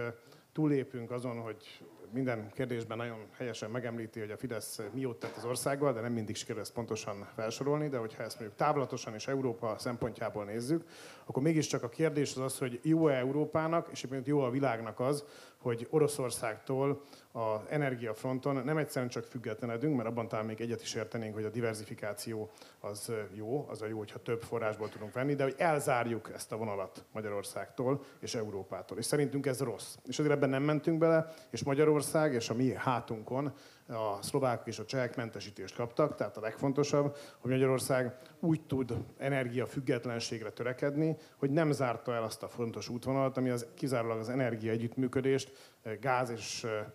[0.53, 5.93] túlépünk azon, hogy minden kérdésben nagyon helyesen megemlíti, hogy a Fidesz mióta tett az országgal,
[5.93, 10.45] de nem mindig sikerül ezt pontosan felsorolni, de hogyha ezt mondjuk távlatosan és Európa szempontjából
[10.45, 10.83] nézzük,
[11.25, 15.25] akkor mégiscsak a kérdés az az, hogy jó-e Európának, és egyébként jó a világnak az,
[15.61, 21.33] hogy Oroszországtól az energiafronton nem egyszerűen csak függetlenedünk, mert abban talán még egyet is értenénk,
[21.33, 25.55] hogy a diversifikáció az jó, az a jó, hogyha több forrásból tudunk venni, de hogy
[25.57, 28.97] elzárjuk ezt a vonalat Magyarországtól és Európától.
[28.97, 29.95] És szerintünk ez rossz.
[30.07, 33.53] És azért ebben nem mentünk bele, és Magyarország és a mi hátunkon
[33.89, 39.65] a szlovákok és a csehek mentesítést kaptak, tehát a legfontosabb, hogy Magyarország úgy tud energia
[39.65, 44.71] függetlenségre törekedni, hogy nem zárta el azt a fontos útvonalat, ami az kizárólag az energia
[44.71, 45.51] együttműködést,
[45.83, 46.85] eh, gáz és eh,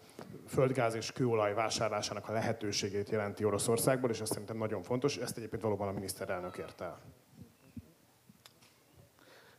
[0.46, 5.62] földgáz és kőolaj vásárlásának a lehetőségét jelenti Oroszországból, és ez szerintem nagyon fontos, ezt egyébként
[5.62, 6.98] valóban a miniszterelnök érte el.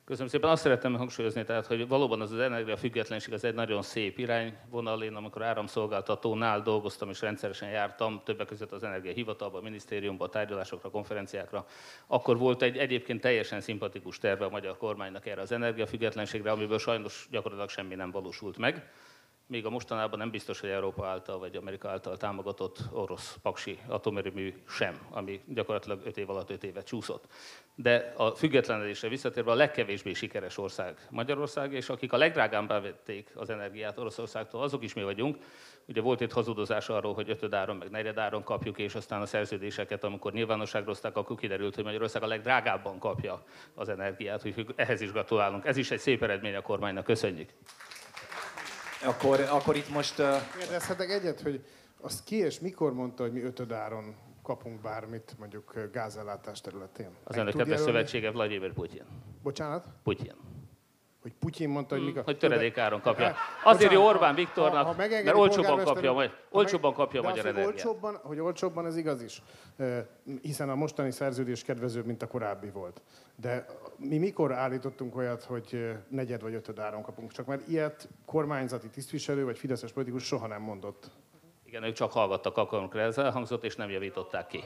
[0.05, 0.49] Köszönöm szépen.
[0.49, 5.03] Azt szeretném hangsúlyozni, tehát, hogy valóban az az energiafüggetlenség az egy nagyon szép irányvonal.
[5.03, 10.89] Én amikor áramszolgáltatónál dolgoztam és rendszeresen jártam, többek között az energiahivatalban, a minisztériumban, a tárgyalásokra,
[10.89, 11.65] konferenciákra,
[12.07, 17.27] akkor volt egy egyébként teljesen szimpatikus terve a magyar kormánynak erre az energiafüggetlenségre, amiből sajnos
[17.31, 18.91] gyakorlatilag semmi nem valósult meg
[19.47, 24.53] még a mostanában nem biztos, hogy Európa által vagy Amerika által támogatott orosz paksi atomerőmű
[24.67, 27.25] sem, ami gyakorlatilag 5 év alatt 5 évet csúszott.
[27.75, 33.49] De a függetlenedésre visszatérve a legkevésbé sikeres ország Magyarország, és akik a legdrágábbá vették az
[33.49, 35.37] energiát Oroszországtól, azok is mi vagyunk.
[35.87, 40.33] Ugye volt itt hazudozás arról, hogy ötödáron, meg negyedáron kapjuk, és aztán a szerződéseket, amikor
[40.33, 45.65] nyilvánosságra hozták, akkor kiderült, hogy Magyarország a legdrágábban kapja az energiát, úgyhogy ehhez is gratulálunk.
[45.65, 47.49] Ez is egy szép eredmény a kormánynak, köszönjük.
[49.05, 50.19] Akkor, akkor itt most...
[50.19, 50.25] Uh...
[50.57, 51.65] Kérdezhetek egyet, hogy
[52.01, 57.09] azt ki és mikor mondta, hogy mi ötödáron kapunk bármit, mondjuk gázellátás területén?
[57.23, 59.03] Az önök kedves szövetsége Vladimir Putyin.
[59.43, 59.85] Bocsánat?
[60.03, 60.33] Putyin.
[61.21, 62.23] Hogy Putyin mondta, hogy Hmm, mikor...
[62.23, 63.35] hogy töredékáron kapja.
[63.63, 67.51] Azért jó Orbán Viktornak, Ha- ha mert olcsóbban kapja, majd, olcsóbban kapja a magyar az,
[67.51, 67.85] hogy energiát.
[67.85, 69.41] olcsóbban, hogy olcsóbban, ez igaz is.
[70.41, 73.01] Hiszen a mostani szerződés kedvezőbb, mint a korábbi volt.
[73.35, 73.65] De
[73.97, 77.31] mi mikor állítottunk olyat, hogy negyed vagy ötöd áron kapunk?
[77.31, 81.11] Csak mert ilyet kormányzati tisztviselő vagy fideszes politikus soha nem mondott.
[81.65, 84.63] Igen, ők csak hallgattak akkor, amikor ez elhangzott, és nem javították ki.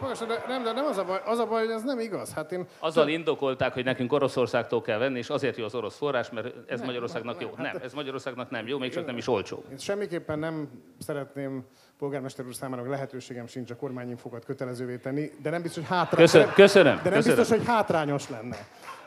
[0.00, 2.32] De nem, de nem az a baj, az a baj, hogy ez nem igaz.
[2.32, 6.30] Hát én Azzal indokolták, hogy nekünk Oroszországtól kell venni, és azért jó az orosz forrás,
[6.30, 7.54] mert ez Nem, Magyarországnak nem, jó.
[7.56, 9.64] nem, hát Nem, ez Magyarországnak nem jó, még csak nem is olcsó.
[9.70, 10.68] Én semmiképpen nem
[10.98, 11.64] szeretném
[11.98, 16.16] polgármester úr számára, lehetőségem sincs a kormányinfokat kötelezővé tenni, de nem biztos, hogy hátra...
[16.16, 17.38] Köszönöm, köszönöm, De nem köszönöm.
[17.38, 18.56] biztos, hogy hátrányos lenne.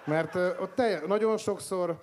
[0.06, 2.02] Mert ott telje, nagyon sokszor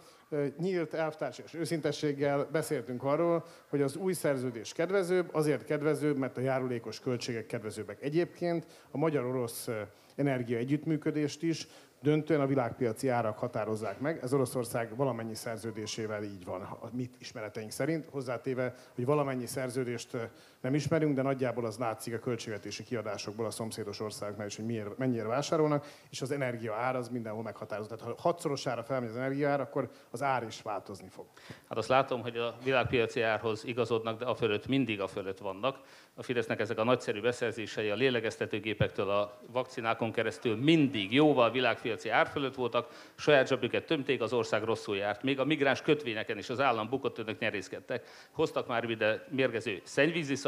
[0.58, 6.40] nyílt elvtársi és őszintességgel beszéltünk arról, hogy az új szerződés kedvezőbb, azért kedvezőbb, mert a
[6.40, 8.02] járulékos költségek kedvezőbbek.
[8.02, 9.68] Egyébként a magyar-orosz
[10.16, 11.68] energia együttműködést is
[12.02, 14.18] döntően a világpiaci árak határozzák meg.
[14.22, 18.06] Ez Oroszország valamennyi szerződésével így van, a mi ismereteink szerint.
[18.10, 20.16] Hozzátéve, hogy valamennyi szerződést
[20.60, 24.98] nem ismerünk, de nagyjából az látszik a költségvetési kiadásokból a szomszédos országoknál is, hogy miért,
[24.98, 27.98] mennyire vásárolnak, és az energia ár az mindenhol meghatározott.
[27.98, 31.26] Tehát ha hatszorosára felmegy az energia ár, akkor az ár is változni fog.
[31.68, 35.78] Hát azt látom, hogy a világpiaci árhoz igazodnak, de a fölött mindig a fölött vannak.
[36.14, 42.26] A Fidesznek ezek a nagyszerű beszerzései a lélegeztetőgépektől a vakcinákon keresztül mindig jóval világpiaci ár
[42.26, 45.22] fölött voltak, saját zsebüket tömték, az ország rosszul járt.
[45.22, 48.06] Még a migráns kötvényeken is az állam bukott, önök nyerészkedtek.
[48.30, 49.80] Hoztak már ide mérgező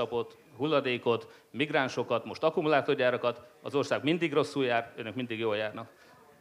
[0.01, 5.89] szennyvíziszapot, hulladékot, migránsokat, most akkumulátorgyárakat, az ország mindig rosszul jár, önök mindig jól járnak.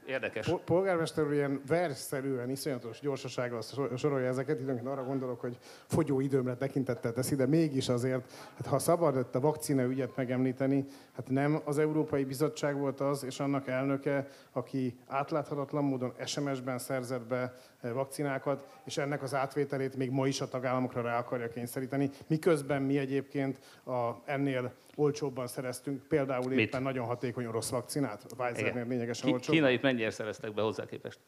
[0.08, 0.48] Érdekes.
[0.48, 6.20] Po- Polgármester úr ilyen versszerűen, iszonyatos gyorsasággal sor- sorolja ezeket, időnként arra gondolok, hogy fogyó
[6.20, 11.30] időmre tekintettel teszi, de mégis azért, hát ha szabad itt a vakcina ügyet megemlíteni, hát
[11.30, 17.54] nem az Európai Bizottság volt az, és annak elnöke, aki átláthatatlan módon SMS-ben szerzett be
[17.82, 22.98] vakcinákat, és ennek az átvételét még ma is a tagállamokra rá akarja kényszeríteni, miközben mi
[22.98, 26.60] egyébként a, ennél olcsóbban szereztünk például Mit?
[26.60, 29.56] éppen nagyon hatékony orosz vakcinát, Pfizernél lényegesen Ki, olcsóbb.
[29.56, 31.20] kínait mennyire szereztek be hozzá képest?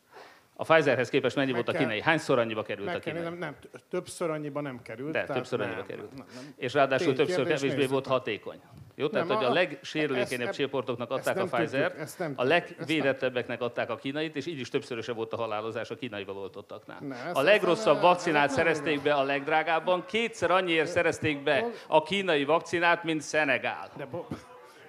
[0.62, 2.02] A Pfizerhez képest mennyi Meg volt a kínai?
[2.02, 3.21] Hányszor annyiba került a kínai?
[3.21, 3.56] nem, nem,
[3.89, 5.12] többször annyiba nem került.
[5.12, 6.17] De, többször nem, annyiba került.
[6.17, 6.54] Nem, nem.
[6.58, 8.60] És ráadásul Tény többször kevésbé volt hatékony.
[8.95, 13.62] Jó, tehát Nem, hogy a a- legsérülékenyebb ezt- ezt adták a Pfizer, tudjuk, a legvédettebbeknek
[13.62, 16.97] adták a kínait, és így is többszöröse volt a halálozás a kínaival oltottaknál.
[17.02, 21.65] Ne, ezt- A legrosszabb ezt- vakcinát ezt szerezték be a legdrágábban, kétszer annyiért szerezték be
[21.88, 23.89] a kínai vakcinát, mint Szenegál.
[23.97, 24.28] De bo-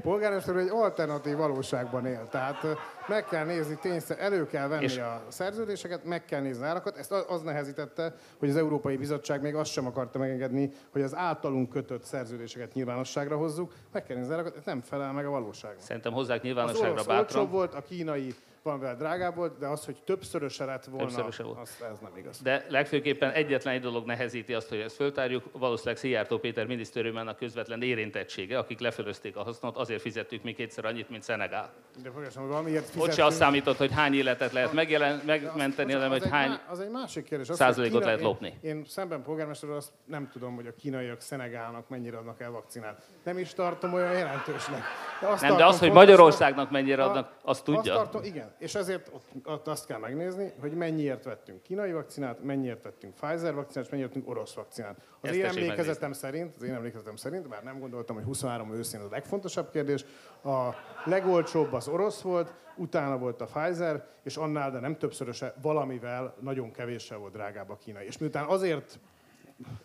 [0.03, 2.29] polgármester egy alternatív valóságban él.
[2.31, 2.63] Tehát
[3.09, 6.97] meg kell nézni, tényszer, elő kell venni És- a szerződéseket, meg kell nézni árakat.
[6.97, 11.69] Ezt az nehezítette, hogy az Európai Bizottság még azt sem akarta megengedni, hogy az általunk
[11.69, 13.73] kötött szerződéseket nyilvánosságra hozzuk.
[13.93, 15.81] Meg kell nézni árakat, ez nem felel meg a valóságnak.
[15.81, 17.51] Szerintem hozzák Az nyilvánosságra orosz bátran.
[17.51, 21.59] volt, a kínai vele drágább volt, de az, hogy többszöröse lett volna, Többszöröse volt.
[21.59, 22.41] az, ez nem igaz.
[22.43, 27.83] De legfőképpen egyetlen egy dolog nehezíti azt, hogy ezt föltárjuk, valószínűleg Szijjártó Péter minisztériumának közvetlen
[27.83, 31.73] érintettsége, akik lefölözték a hasznot, azért fizettük mi kétszer annyit, mint Szenegál.
[32.03, 36.11] De úr, valamiért Ott se fizettünk- azt számított, hogy hány életet lehet megjelen, megmenteni, hanem
[36.11, 36.59] hogy hány...
[36.69, 37.49] Az egy másik kérdés.
[37.49, 38.59] Az, százalékot hogy lehet én- lopni.
[38.63, 43.03] Én, szemben polgármester úr, azt nem tudom, hogy a kínaiak Szenegálnak mennyire adnak el vakcinát.
[43.25, 44.81] Nem is tartom olyan jelentősnek.
[45.21, 47.93] De azt Nem, de az, hogy Magyarországnak mennyire adnak, azt tudja.
[47.93, 52.43] Azt tartom, igen, és ezért ott, ott azt kell megnézni, hogy mennyiért vettünk kínai vakcinát,
[52.43, 54.97] mennyiért vettünk Pfizer vakcinát, és mennyiért vettünk orosz vakcinát.
[55.21, 59.01] Az Ezt én emlékezetem szerint, az én emlékezetem szerint, bár nem gondoltam, hogy 23 őszén
[59.01, 60.05] a legfontosabb kérdés,
[60.45, 60.71] a
[61.05, 66.71] legolcsóbb az orosz volt, utána volt a Pfizer, és annál, de nem többszöröse, valamivel, nagyon
[66.71, 68.07] kevéssel volt drágább a kínai.
[68.07, 68.99] És miután azért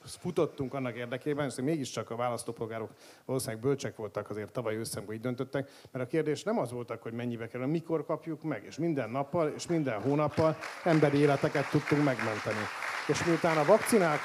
[0.03, 2.89] futottunk annak érdekében, és mégiscsak a választópolgárok
[3.25, 7.13] valószínűleg bölcsek voltak azért tavaly ősszel, így döntöttek, mert a kérdés nem az voltak, hogy
[7.13, 12.59] mennyibe kerül, mikor kapjuk meg, és minden nappal, és minden hónappal emberi életeket tudtunk megmenteni.
[13.07, 14.19] És miután a vakcinák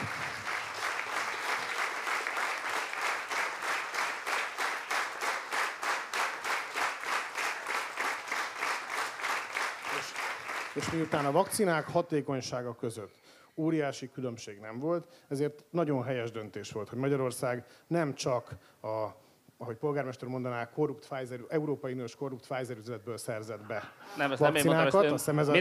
[10.74, 13.21] és miután a vakcinák hatékonysága között
[13.56, 19.21] óriási különbség nem volt, ezért nagyon helyes döntés volt, hogy Magyarország nem csak a
[19.62, 24.92] ahogy polgármester mondaná, korrupt Pfizer, Európai Uniós korrupt Pfizer üzletből szerzett be nem, ezt vakcinákat,
[24.92, 25.56] nem én azt hiszem ez a,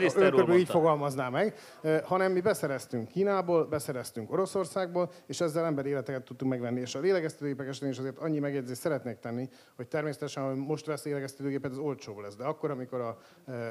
[0.49, 1.56] ő így fogalmazná meg,
[2.04, 6.80] hanem mi beszereztünk Kínából, beszereztünk Oroszországból, és ezzel ember életeket tudtunk megvenni.
[6.80, 11.04] És a lélegeztetőgépek esetén is azért annyi megjegyzést szeretnék tenni, hogy természetesen, ha most vesz
[11.04, 12.36] lélegeztetőgépet, az olcsóbb lesz.
[12.36, 13.18] De akkor, amikor a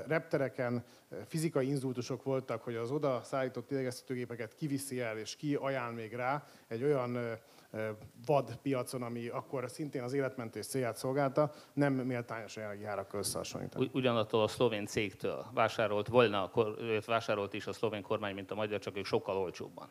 [0.07, 0.85] reptereken
[1.27, 6.45] fizikai inzultusok voltak, hogy az oda szállított lélegeztetőgépeket kiviszi el, és ki ajánl még rá
[6.69, 7.39] egy olyan
[8.27, 13.91] vad piacon, ami akkor szintén az életmentés célját szolgálta, nem méltányos jelenlegi árakkal összehasonlítani.
[13.93, 16.51] Ugyanattól a szlovén cégtől vásárolt volna,
[17.07, 19.89] vásárolt is a szlovén kormány, mint a magyar, csak ők sokkal olcsóbban.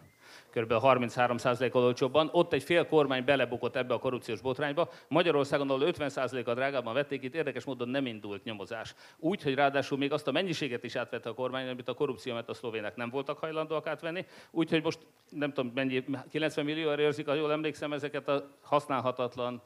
[0.50, 2.30] Körülbelül 33%-kal olcsóbban.
[2.32, 4.90] Ott egy fél kormány belebukott ebbe a korrupciós botrányba.
[5.08, 8.96] Magyarországon, ahol 50%-a drágában vették, itt érdekes módon nem indult nyomozás.
[9.18, 12.50] Úgy, hogy ráadásul még azt a mennyiséget is átvette a kormány, amit a korrupció, mert
[12.50, 14.26] a szlovének nem voltak hajlandóak átvenni.
[14.52, 15.00] Úgyhogy most
[15.30, 19.62] nem tudom, mennyi, 90 millió érzik, ha jól emlékszem, ezeket a használhatatlan,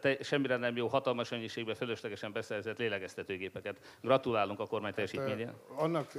[0.00, 3.96] te, semmire nem jó, hatalmas mennyiségben fölöslegesen beszerzett lélegeztetőgépeket.
[4.00, 4.92] Gratulálunk a kormány.
[4.96, 6.12] Hát, annak,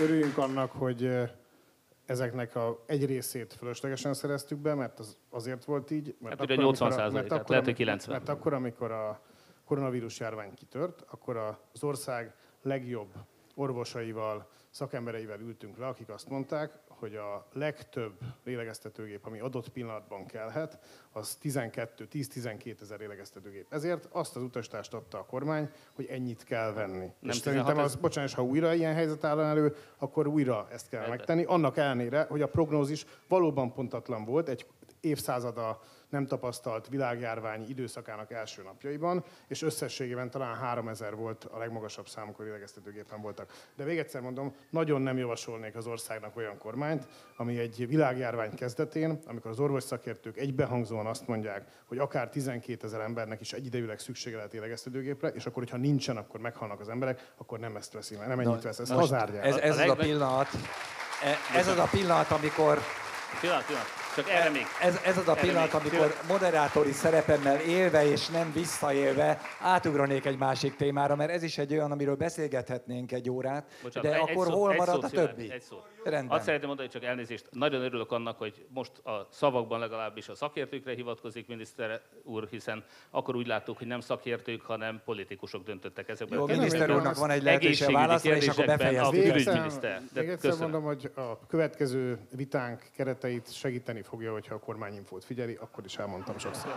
[0.00, 1.10] örüljünk annak, hogy
[2.06, 6.16] ezeknek a egy részét fölöslegesen szereztük be, mert az azért volt így.
[6.20, 8.16] Mert hát akkor, 80 amikor a, mert akkor, lehet, hogy 90.
[8.16, 9.20] Mert akkor, amikor a
[9.64, 11.36] koronavírus járvány kitört, akkor
[11.72, 13.12] az ország legjobb
[13.54, 18.12] orvosaival, szakembereivel ültünk le, akik azt mondták, hogy a legtöbb
[18.44, 20.78] lélegeztetőgép, ami adott pillanatban kellhet,
[21.12, 23.66] az 12, 10-12 ezer lélegeztetőgép.
[23.70, 27.10] Ezért azt az utasítást adta a kormány, hogy ennyit kell venni.
[27.20, 28.00] Nem és szerintem az, ez...
[28.00, 31.44] bocsánat, ha újra ilyen helyzet áll elő, akkor újra ezt kell megtenni.
[31.44, 34.66] Annak ellenére, hogy a prognózis valóban pontatlan volt, egy
[35.00, 35.80] évszázada
[36.12, 42.46] nem tapasztalt világjárvány időszakának első napjaiban, és összességében talán 3000 volt a legmagasabb számú, amikor
[42.46, 43.52] idegeztetőgépen voltak.
[43.76, 47.06] De még egyszer mondom, nagyon nem javasolnék az országnak olyan kormányt,
[47.36, 53.00] ami egy világjárvány kezdetén, amikor az orvos szakértők egybehangzóan azt mondják, hogy akár 12 ezer
[53.00, 57.58] embernek is egyidejűleg szüksége lehet élegeztetőgépre, és akkor, hogyha nincsen, akkor meghalnak az emberek, akkor
[57.58, 59.44] nem ezt veszi, nem ennyit vesz, ezt hazárják.
[59.44, 60.48] Ez, ez, az a pillanat,
[61.22, 62.78] e- ez az a pillanat, amikor
[63.40, 63.86] Pillanat, pillanat.
[64.16, 64.66] Csak erre még.
[64.80, 70.76] Ez, ez az a pillanat, amikor moderátori szerepemmel élve és nem visszaélve átugranék egy másik
[70.76, 74.52] témára, mert ez is egy olyan, amiről beszélgethetnénk egy órát, Bocsánat, de egy, akkor egy
[74.52, 75.50] hol marad a többi?
[75.50, 75.76] Egy szó.
[76.04, 76.36] Rendben.
[76.36, 80.94] Azt szeretném mondani, csak elnézést, nagyon örülök annak, hogy most a szavakban legalábbis a szakértőkre
[80.94, 86.44] hivatkozik miniszter úr, hiszen akkor úgy láttuk, hogy nem szakértők, hanem politikusok döntöttek ezekben Jó,
[86.44, 89.12] a miniszter úrnak van egy lehetőség a válaszra, és akkor befejezzük.
[89.12, 95.24] Még egyszer, még egyszer mondom, hogy a következő vitánk kereteit segíteni fogja, hogyha a kormányinfót
[95.24, 96.72] figyeli, akkor is elmondtam sokszor.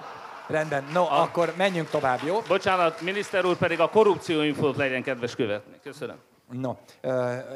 [0.47, 1.21] Rendben, no, a...
[1.21, 2.39] akkor menjünk tovább, jó?
[2.47, 5.73] Bocsánat, miniszter úr pedig a korrupcióinfót legyen kedves követni.
[5.83, 6.17] Köszönöm.
[6.51, 6.75] No,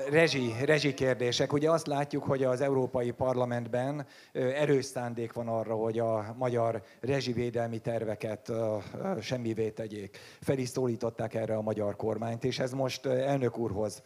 [0.09, 1.53] rezsi, rezsi kérdések.
[1.53, 7.79] Ugye azt látjuk, hogy az Európai Parlamentben erős szándék van arra, hogy a magyar rezsivédelmi
[7.79, 8.51] terveket
[9.21, 10.17] semmivé tegyék.
[10.41, 14.01] Fel is szólították erre a magyar kormányt, és ez most elnök úrhoz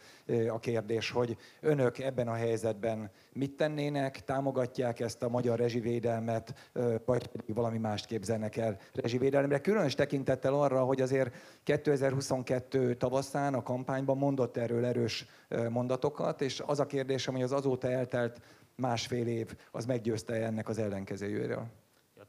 [0.49, 6.72] a kérdés, hogy önök ebben a helyzetben mit tennének, támogatják ezt a magyar rezsivédelmet,
[7.06, 9.60] vagy pedig valami mást képzelnek el rezsivédelemre.
[9.60, 15.26] Különös tekintettel arra, hogy azért 2022 tavaszán a kampányban mondott erről erős
[15.70, 18.42] mondatokat, és az a kérdésem, hogy az azóta eltelt
[18.76, 21.83] másfél év, az meggyőzte ennek az ellenkezőjéről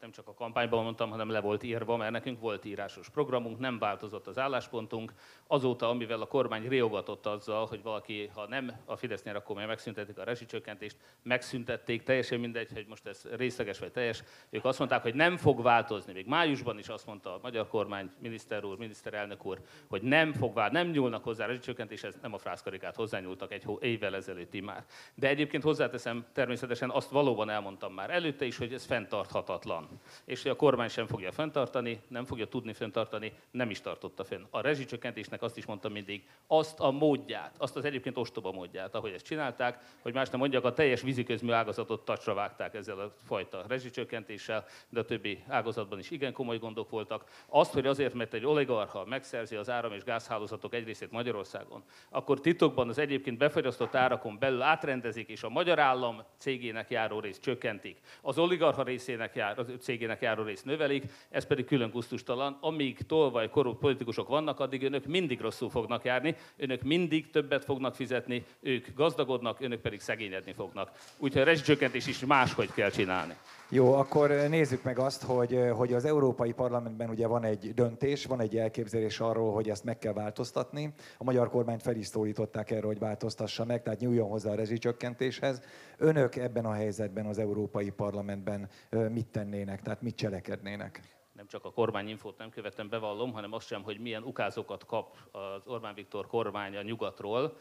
[0.05, 3.79] nem csak a kampányban mondtam, hanem le volt írva, mert nekünk volt írásos programunk, nem
[3.79, 5.13] változott az álláspontunk.
[5.47, 10.19] Azóta, amivel a kormány riogatott azzal, hogy valaki, ha nem a Fidesz nyer, akkor megszüntetik
[10.19, 14.23] a rezsicsökkentést, megszüntették, teljesen mindegy, hogy most ez részleges vagy teljes.
[14.51, 16.13] Ők azt mondták, hogy nem fog változni.
[16.13, 20.55] Még májusban is azt mondta a magyar kormány, miniszter úr, miniszterelnök úr, hogy nem fog
[20.55, 24.85] változni, nem nyúlnak hozzá a rezsicsökkentéshez, nem a frászkarikát hozzányúltak egy évvel ezelőtti már.
[25.15, 29.94] De egyébként hozzáteszem, természetesen azt valóban elmondtam már előtte is, hogy ez fenntarthatatlan
[30.25, 34.45] és hogy a kormány sem fogja fenntartani, nem fogja tudni fenntartani, nem is tartotta fenn.
[34.51, 39.13] A rezsicsökkentésnek azt is mondtam mindig, azt a módját, azt az egyébként ostoba módját, ahogy
[39.13, 43.65] ezt csinálták, hogy más nem mondjak, a teljes víziközmű ágazatot tacsra vágták ezzel a fajta
[43.69, 47.25] rezsicsökkentéssel, de a többi ágazatban is igen komoly gondok voltak.
[47.47, 52.41] Azt, hogy azért, mert egy oligarcha megszerzi az áram- és gázhálózatok egy részét Magyarországon, akkor
[52.41, 57.99] titokban az egyébként befagyasztott árakon belül átrendezik, és a magyar állam cégének járó részt csökkentik.
[58.23, 62.59] Az oligarcha részének jár, cégének járó részt növelik, ez pedig külön gusztustalan.
[62.61, 67.95] Amíg tolvaj korrupt politikusok vannak, addig önök mindig rosszul fognak járni, önök mindig többet fognak
[67.95, 70.91] fizetni, ők gazdagodnak, önök pedig szegényedni fognak.
[71.19, 73.35] Úgyhogy a rezsicsökkentés is máshogy kell csinálni.
[73.75, 78.41] Jó, akkor nézzük meg azt, hogy, hogy az Európai Parlamentben ugye van egy döntés, van
[78.41, 80.95] egy elképzelés arról, hogy ezt meg kell változtatni.
[81.19, 85.63] A magyar kormányt fel is szólították erre, hogy változtassa meg, tehát nyúljon hozzá a rezsicsökkentéshez.
[85.99, 88.69] Önök ebben a helyzetben az Európai Parlamentben
[89.11, 91.01] mit tennének, tehát mit cselekednének?
[91.33, 95.67] nem csak a kormányinfót nem követem, bevallom, hanem azt sem, hogy milyen ukázokat kap az
[95.67, 97.57] Orbán Viktor kormánya nyugatról,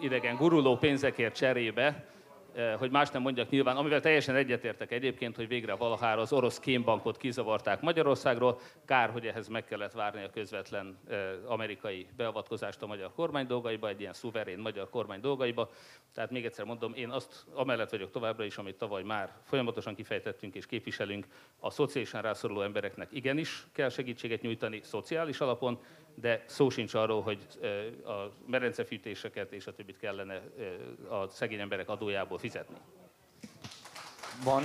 [0.00, 2.04] idegen guruló pénzekért cserébe,
[2.78, 7.16] hogy más nem mondjak nyilván, amivel teljesen egyetértek egyébként, hogy végre valahára az orosz kémbankot
[7.16, 8.60] kizavarták Magyarországról.
[8.84, 13.88] Kár, hogy ehhez meg kellett várni a közvetlen eh, amerikai beavatkozást a magyar kormány dolgaiba,
[13.88, 15.70] egy ilyen szuverén magyar kormány dolgaiba.
[16.14, 20.54] Tehát még egyszer mondom, én azt amellett vagyok továbbra is, amit tavaly már folyamatosan kifejtettünk
[20.54, 21.26] és képviselünk,
[21.58, 25.78] a szociálisan rászoruló embereknek igenis kell segítséget nyújtani szociális alapon,
[26.14, 27.46] de szó sincs arról, hogy
[28.04, 30.42] a merencefűtéseket és a többit kellene
[31.08, 32.76] a szegény emberek adójából fizetni.
[34.44, 34.62] Van.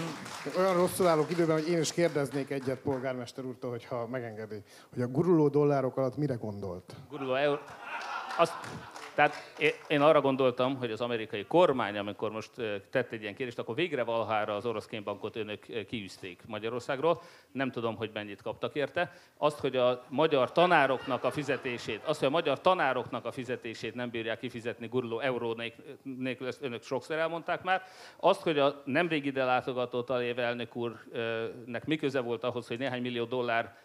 [0.57, 4.61] Olyan rosszul állok időben, hogy én is kérdeznék egyet polgármester úrtól, hogyha megengedi,
[4.93, 6.95] hogy a guruló dollárok alatt mire gondolt?
[7.09, 7.59] Guruló euró...
[8.37, 8.53] Azt,
[9.15, 9.35] tehát
[9.87, 12.51] én arra gondoltam, hogy az amerikai kormány, amikor most
[12.89, 17.21] tett egy ilyen kérdést, akkor végre valahára az orosz kémbankot önök kiűzték Magyarországról.
[17.51, 19.11] Nem tudom, hogy mennyit kaptak érte.
[19.37, 24.09] Azt, hogy a magyar tanároknak a fizetését, azt, hogy a magyar tanároknak a fizetését nem
[24.09, 25.57] bírják kifizetni guruló euró
[26.03, 27.83] nélkül, ezt önök sokszor elmondták már.
[28.17, 33.23] Azt, hogy a nemrég ide látogató Talév elnök úrnek mi volt ahhoz, hogy néhány millió
[33.23, 33.83] dollár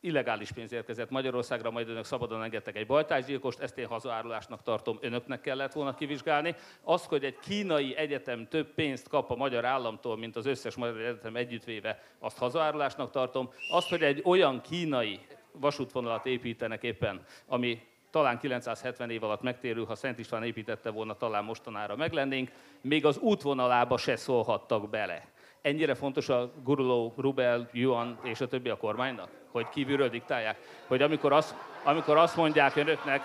[0.00, 5.40] illegális pénz érkezett Magyarországra, majd önök szabadon engedtek egy bajtásgyilkost, ezt én hazaárulásnak tartom, önöknek
[5.40, 6.54] kellett volna kivizsgálni.
[6.82, 11.00] Az, hogy egy kínai egyetem több pénzt kap a magyar államtól, mint az összes magyar
[11.00, 13.50] egyetem együttvéve, azt hazaárulásnak tartom.
[13.70, 15.20] Az, hogy egy olyan kínai
[15.52, 21.44] vasútvonalat építenek éppen, ami talán 970 év alatt megtérül, ha Szent István építette volna, talán
[21.44, 25.28] mostanára meglennénk, még az útvonalába se szólhattak bele.
[25.62, 29.28] Ennyire fontos a guruló, rubel, yuan és a többi a kormánynak?
[29.50, 30.58] Hogy kívülről diktálják?
[30.86, 31.54] Hogy amikor azt,
[31.84, 33.22] amikor azt mondják önöknek,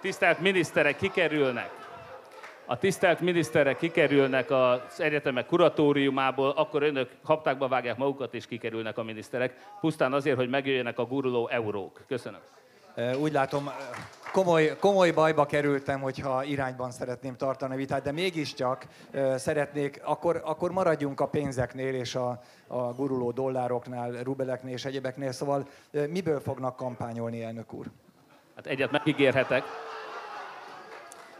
[0.00, 1.70] tisztelt miniszterek kikerülnek,
[2.66, 9.02] a tisztelt miniszterek kikerülnek az egyetemek kuratóriumából, akkor önök haptákba vágják magukat és kikerülnek a
[9.02, 12.04] miniszterek, pusztán azért, hogy megjöjjenek a guruló eurók.
[12.06, 12.40] Köszönöm.
[13.20, 13.70] Úgy látom,
[14.32, 18.86] komoly, komoly bajba kerültem, hogyha irányban szeretném tartani a vitát, de mégiscsak
[19.36, 25.32] szeretnék, akkor, akkor maradjunk a pénzeknél és a, a guruló dollároknál, rubeleknél és egyebeknél.
[25.32, 27.86] Szóval miből fognak kampányolni, elnök úr?
[28.56, 29.64] Hát egyet megígérhetek.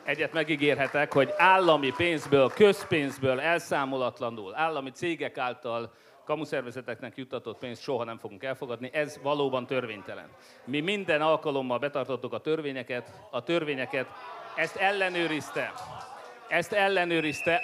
[0.04, 5.92] Egyet megígérhetek, hogy állami pénzből, közpénzből elszámolatlanul, állami cégek által
[6.30, 10.28] kamuszervezeteknek juttatott pénzt soha nem fogunk elfogadni, ez valóban törvénytelen.
[10.64, 14.06] Mi minden alkalommal betartottuk a törvényeket, a törvényeket,
[14.56, 15.72] ezt ellenőrizte,
[16.48, 17.60] ezt ellenőrizte,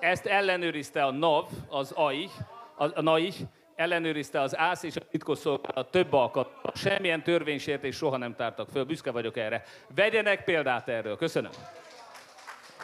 [0.00, 2.28] ezt ellenőrizte a NAV, az AI,
[2.76, 3.32] a, a NAI,
[3.74, 6.72] ellenőrizte az ÁSZ és a titkosszolgálat több alkalommal.
[6.74, 9.64] Semmilyen törvénysértés soha nem tártak föl, büszke vagyok erre.
[9.94, 11.16] Vegyenek példát erről.
[11.16, 11.50] Köszönöm.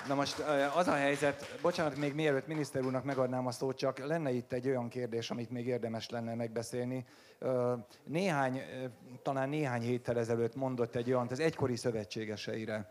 [0.09, 0.39] Na most
[0.75, 4.69] az a helyzet, bocsánat, még mielőtt miniszter úrnak megadnám a szót, csak lenne itt egy
[4.69, 7.05] olyan kérdés, amit még érdemes lenne megbeszélni.
[8.05, 8.63] Néhány,
[9.23, 12.91] talán néhány héttel ezelőtt mondott egy olyan, az egykori szövetségeseire,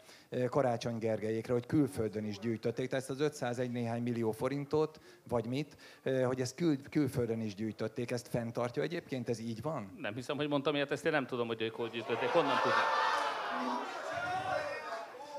[0.50, 5.78] Karácsony Gergelyékre, hogy külföldön is gyűjtötték, tehát ezt az 501 néhány millió forintot, vagy mit,
[6.26, 9.98] hogy ezt kül, külföldön is gyűjtötték, ezt fenntartja egyébként, ez így van?
[9.98, 12.86] Nem hiszem, hogy mondtam ilyet, ezt én nem tudom, hogy ők hol gyűjtötték, honnan tudják.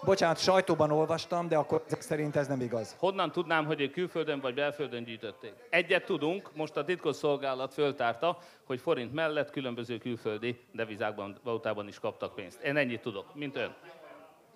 [0.05, 2.97] Bocsánat, sajtóban olvastam, de akkor ezek szerint ez nem igaz.
[2.99, 5.53] Honnan tudnám, hogy ők külföldön vagy belföldön gyűjtötték?
[5.71, 11.99] Egyet tudunk, most a titkos szolgálat föltárta, hogy forint mellett különböző külföldi devizákban, valutában is
[11.99, 12.63] kaptak pénzt.
[12.63, 13.75] Én ennyit tudok, mint ön.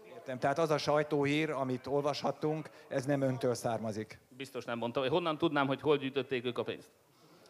[0.08, 4.18] Értem, tehát az a sajtóhír, amit olvashattunk, ez nem öntől származik.
[4.36, 5.08] Biztos nem mondtam.
[5.08, 6.88] Honnan tudnám, hogy hol gyűjtötték ők a pénzt?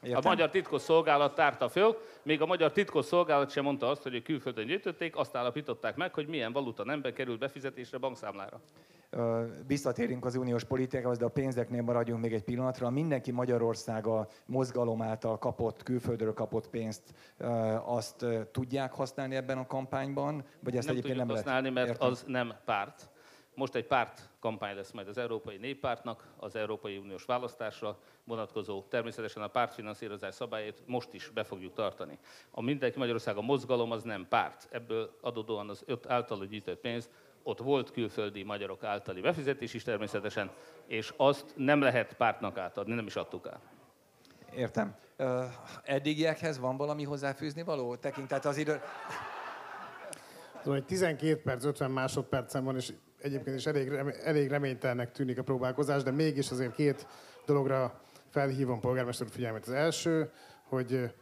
[0.03, 0.21] Értem.
[0.25, 4.15] A magyar titkos szolgálat tárta föl, még a magyar titkos szolgálat sem mondta azt, hogy
[4.15, 8.61] ők külföldön gyűjtötték, azt állapították meg, hogy milyen valuta nembe került befizetésre bankszámlára.
[9.67, 12.91] Visszatérünk az uniós politikához, de a pénzeknél maradjunk még egy pillanatra.
[12.91, 17.03] Mindenki Magyarország a mozgalom által kapott, külföldről kapott pénzt,
[17.85, 20.45] azt tudják használni ebben a kampányban?
[20.61, 21.75] Vagy ezt nem egyébként nem használni, lehet?
[21.75, 22.09] mert Értem.
[22.09, 23.09] az nem párt.
[23.57, 29.43] Most egy párt kampány lesz majd az Európai Néppártnak, az Európai Uniós választásra vonatkozó, természetesen
[29.43, 32.19] a pártfinanszírozás szabályait most is be fogjuk tartani.
[32.51, 34.69] A Mindenki Magyarország a mozgalom az nem párt.
[34.71, 37.11] Ebből adódóan az öt által gyűjtött pénz,
[37.43, 40.51] ott volt külföldi magyarok általi befizetés is természetesen,
[40.87, 43.61] és azt nem lehet pártnak átadni, nem is adtuk át.
[44.55, 44.97] Értem.
[45.19, 45.45] Uh,
[45.83, 47.97] eddigiekhez van valami hozzáfűzni való?
[47.97, 48.81] Tekintet az idő...
[50.57, 52.93] Szóval, hogy 12 perc, 50 másodpercen van, és
[53.27, 57.07] egyébként is elég, elég reménytelnek tűnik a próbálkozás, de mégis azért két
[57.47, 58.01] dologra
[58.31, 59.67] felhívom polgármester figyelmét.
[59.67, 60.31] Az első,
[60.63, 61.15] hogy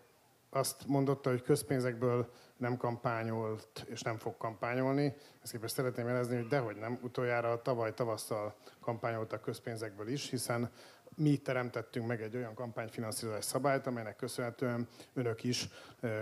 [0.50, 5.14] azt mondotta, hogy közpénzekből nem kampányolt és nem fog kampányolni.
[5.42, 6.98] Ezt képest szeretném jelezni, hogy dehogy nem.
[7.02, 10.70] Utoljára tavaly tavasszal kampányoltak közpénzekből is, hiszen
[11.16, 15.68] mi teremtettünk meg egy olyan kampányfinanszírozás szabályt, amelynek köszönhetően önök is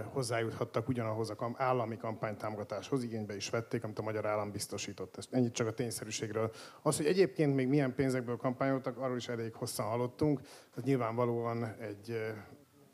[0.05, 5.17] hozzájuthattak ugyanahoz a állami kampánytámogatáshoz, igénybe is vették, amit a magyar állam biztosított.
[5.17, 6.53] Ezt ennyit csak a tényszerűségről.
[6.83, 10.41] Az, hogy egyébként még milyen pénzekből kampányoltak, arról is elég hosszan hallottunk.
[10.77, 12.33] Ez nyilvánvalóan egy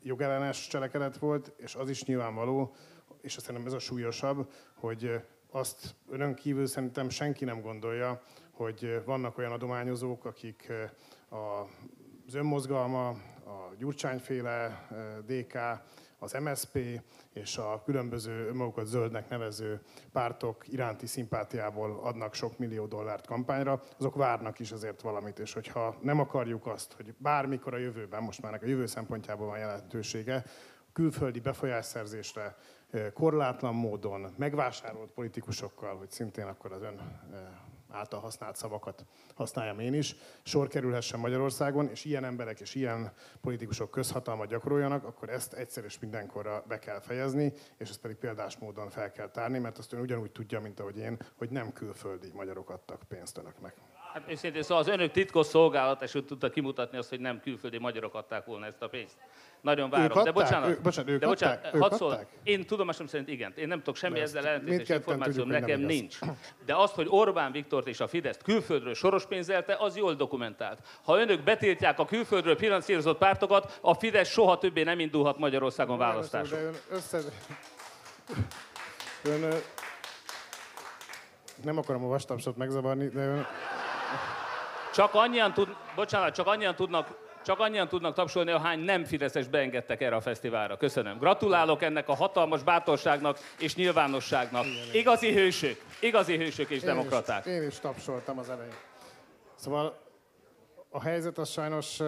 [0.03, 2.75] jogellenes cselekedet volt, és az is nyilvánvaló,
[3.21, 5.21] és azt szerintem ez a súlyosabb, hogy
[5.51, 8.21] azt önön kívül szerintem senki nem gondolja,
[8.51, 10.71] hogy vannak olyan adományozók, akik
[11.29, 13.07] az önmozgalma,
[13.49, 14.87] a Gyurcsányféle
[15.25, 15.57] DK,
[16.19, 17.01] az MSP
[17.33, 24.15] és a különböző önmagukat zöldnek nevező pártok iránti szimpátiából adnak sok millió dollárt kampányra, azok
[24.15, 28.53] várnak is azért valamit, és hogyha nem akarjuk azt, hogy bármikor a jövőben, most már
[28.53, 30.43] a jövő szempontjából van jelentősége,
[30.93, 32.55] külföldi befolyásszerzésre
[33.13, 37.21] korlátlan módon megvásárolt politikusokkal, hogy szintén akkor az ön
[37.91, 43.11] által használt szavakat használjam én is, sor kerülhessen Magyarországon, és ilyen emberek és ilyen
[43.41, 48.57] politikusok közhatalmat gyakoroljanak, akkor ezt egyszer és mindenkorra be kell fejezni, és ezt pedig példás
[48.57, 52.31] módon fel kell tárni, mert azt ön ugyanúgy tudja, mint ahogy én, hogy nem külföldi
[52.33, 53.75] magyarok adtak pénzt önöknek.
[54.13, 58.13] Hát őszintén szóval az önök titkos szolgálat és tudta kimutatni azt, hogy nem külföldi magyarok
[58.13, 59.17] adták volna ezt a pénzt.
[59.61, 60.17] Nagyon várom.
[60.17, 61.81] Ők de bocsánat, ők, bocsánat, ők de bocsánat, adták?
[61.81, 62.27] hadd szól, adták?
[62.43, 63.53] én tudomásom szerint igen.
[63.55, 66.17] Én nem tudok semmi ezzel ellentétes információm, tudjuk, nekem nincs.
[66.65, 70.79] De azt, hogy Orbán Viktort és a Fideszt külföldről soros pénzelte, az jól dokumentált.
[71.03, 76.59] Ha önök betiltják a külföldről finanszírozott pártokat, a Fidesz soha többé nem indulhat Magyarországon választáson.
[76.59, 77.19] Ön össze...
[79.23, 79.53] Ön,
[81.63, 83.47] nem akarom a vastapsot megzavarni, de ön...
[84.93, 90.01] Csak annyian, tud, bocsánat, csak annyian tudnak csak annyian tudnak tapsolni, ahány nem Fideszes beengedtek
[90.01, 90.77] erre a fesztiválra.
[90.77, 91.17] Köszönöm.
[91.17, 94.65] Gratulálok ennek a hatalmas bátorságnak és nyilvánosságnak.
[94.93, 97.45] Igazi hősök, igazi hősök és demokraták.
[97.45, 98.73] Én is, én is tapsoltam az elején.
[99.55, 99.99] Szóval
[100.89, 102.01] a helyzet az sajnos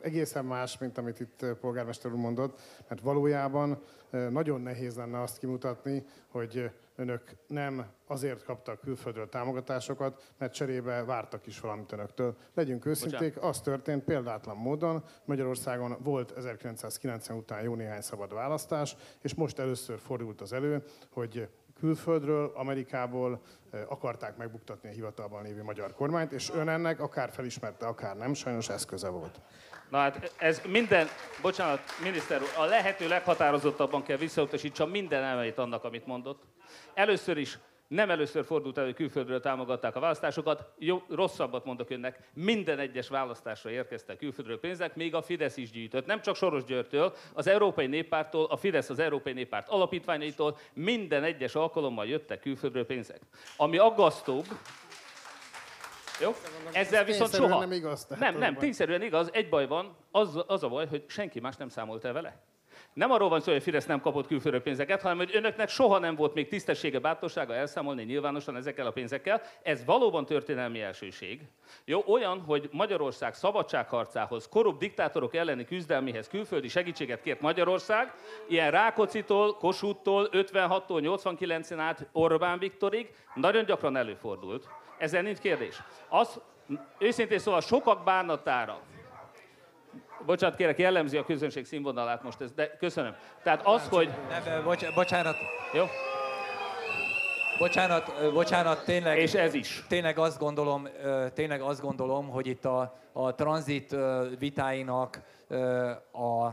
[0.00, 6.04] egészen más, mint amit itt polgármester úr mondott, mert valójában nagyon nehéz lenne azt kimutatni,
[6.26, 12.36] hogy önök nem azért kaptak külföldről támogatásokat, mert cserébe vártak is valamit önöktől.
[12.54, 19.34] Legyünk őszinték, az történt példátlan módon, Magyarországon volt 1990 után jó néhány szabad választás, és
[19.34, 21.48] most először fordult az elő, hogy
[21.80, 23.40] külföldről, Amerikából
[23.88, 28.68] akarták megbuktatni a hivatalban lévő magyar kormányt, és ön ennek akár felismerte, akár nem, sajnos
[28.68, 29.40] eszköze volt.
[29.90, 31.06] Na hát ez minden,
[31.42, 36.42] bocsánat, miniszter úr, a lehető leghatározottabban kell visszautasítsam minden elmeit annak, amit mondott.
[36.94, 37.58] Először is
[37.90, 40.64] nem először fordult elő, hogy külföldről támogatták a választásokat.
[40.78, 46.06] Jó, rosszabbat mondok önnek, minden egyes választásra érkeztek külföldről pénzek, még a Fidesz is gyűjtött.
[46.06, 51.54] Nem csak Soros Györgytől, az Európai Néppártól, a Fidesz az Európai Néppárt alapítványaitól, minden egyes
[51.54, 53.20] alkalommal jöttek külföldről pénzek.
[53.56, 54.46] Ami aggasztóbb,
[56.20, 56.34] jó?
[56.72, 57.60] Ezzel viszont tényszerűen soha.
[57.60, 59.28] nem igaz, Nem, nem, tényszerűen igaz.
[59.32, 62.42] Egy baj van, az, az a baj, hogy senki más nem számolt el vele.
[62.92, 65.98] Nem arról van szó, hogy a Fidesz nem kapott külföldről pénzeket, hanem hogy önöknek soha
[65.98, 69.42] nem volt még tisztessége, bátorsága elszámolni nyilvánosan ezekkel a pénzekkel.
[69.62, 71.40] Ez valóban történelmi elsőség.
[71.84, 78.14] Jó, olyan, hogy Magyarország szabadságharcához, korrupt diktátorok elleni küzdelméhez külföldi segítséget kért Magyarország,
[78.48, 84.68] ilyen Rákocitól, Kossuthtól, 56-tól 89-en át Orbán Viktorig nagyon gyakran előfordult.
[84.98, 85.82] Ezzel nincs kérdés.
[86.08, 86.40] Az,
[86.98, 88.80] őszintén szóval sokak bánatára,
[90.26, 93.14] Bocsánat, kérek, jellemzi a közönség színvonalát most ez, de köszönöm.
[93.42, 94.10] Tehát az, hogy...
[94.28, 95.36] Nem, bocs, bocsánat,
[95.72, 95.84] Jó?
[97.58, 99.84] bocsánat, bocsánat, tényleg, És ez is.
[99.88, 100.88] tényleg azt gondolom,
[101.34, 103.96] tényleg azt gondolom, hogy itt a, a tranzit
[104.38, 105.22] vitáinak
[106.12, 106.46] a,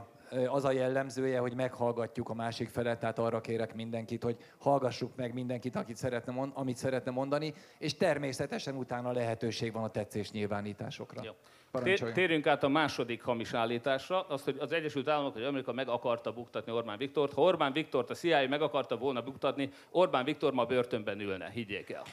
[0.47, 5.33] az a jellemzője, hogy meghallgatjuk a másik felet, tehát arra kérek mindenkit, hogy hallgassuk meg
[5.33, 11.21] mindenkit, akit szeretne amit szeretne mondani, és természetesen utána lehetőség van a tetszés nyilvánításokra.
[11.23, 11.31] Jó.
[11.71, 12.15] Parancsoljon.
[12.15, 15.87] Té- Térjünk át a második hamis állításra, azt, hogy az Egyesült Államok vagy Amerika meg
[15.87, 17.33] akarta buktatni Orbán Viktort.
[17.33, 21.89] Ha Orbán Viktort a CIA meg akarta volna buktatni, Orbán Viktor ma börtönben ülne, higgyék
[21.89, 22.03] el.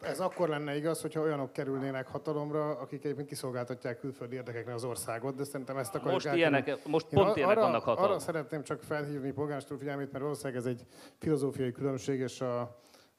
[0.00, 5.34] Ez akkor lenne igaz, hogyha olyanok kerülnének hatalomra, akik egyébként kiszolgáltatják külföldi érdekekre az országot,
[5.34, 8.10] de szerintem ezt akarjuk Most ilyenek, most Én pont ilyenek arra, vannak hatalom.
[8.10, 10.80] Arra szeretném csak felhívni polgármester figyelmét, mert valószínűleg ez egy
[11.18, 12.78] filozófiai különbség, és a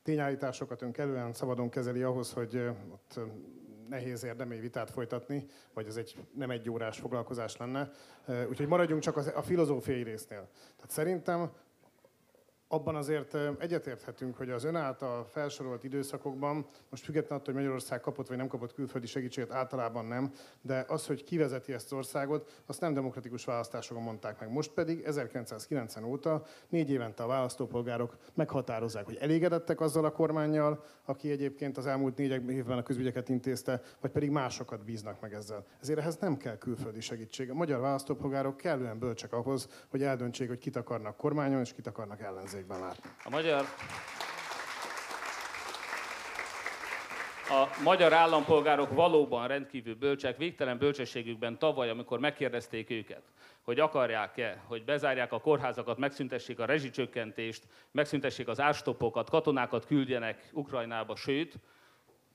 [0.10, 3.20] tényállításokat ön kellően szabadon kezeli ahhoz, hogy ott
[3.90, 7.92] nehéz érdemi vitát folytatni, vagy ez egy nem egy órás foglalkozás lenne.
[8.50, 10.48] Úgyhogy maradjunk csak a filozófiai résznél.
[10.76, 11.52] Tehát szerintem
[12.72, 18.28] abban azért egyetérthetünk, hogy az ön által felsorolt időszakokban, most függetlenül attól, hogy Magyarország kapott
[18.28, 22.82] vagy nem kapott külföldi segítséget, általában nem, de az, hogy kivezeti ezt az országot, azt
[22.82, 24.52] nem demokratikus választásokon mondták meg.
[24.52, 31.32] Most pedig 1990 óta négy évente a választópolgárok meghatározzák, hogy elégedettek azzal a kormányjal, aki
[31.32, 35.66] egyébként az elmúlt négy évben a közügyeket intézte, vagy pedig másokat bíznak meg ezzel.
[35.82, 37.50] Ezért ehhez nem kell külföldi segítség.
[37.50, 42.22] A magyar választópolgárok kellően bölcsek ahhoz, hogy eldöntsék, hogy kit akarnak kormányon és kit akarnak
[42.22, 43.10] ellenzéken ellenzékben látni.
[43.24, 43.66] A magyar...
[47.52, 53.22] A magyar állampolgárok valóban rendkívül bölcsek, végtelen bölcsességükben tavaly, amikor megkérdezték őket,
[53.62, 61.16] hogy akarják-e, hogy bezárják a kórházakat, megszüntessék a rezsicsökkentést, megszüntessék az árstopokat, katonákat küldjenek Ukrajnába,
[61.16, 61.60] sőt,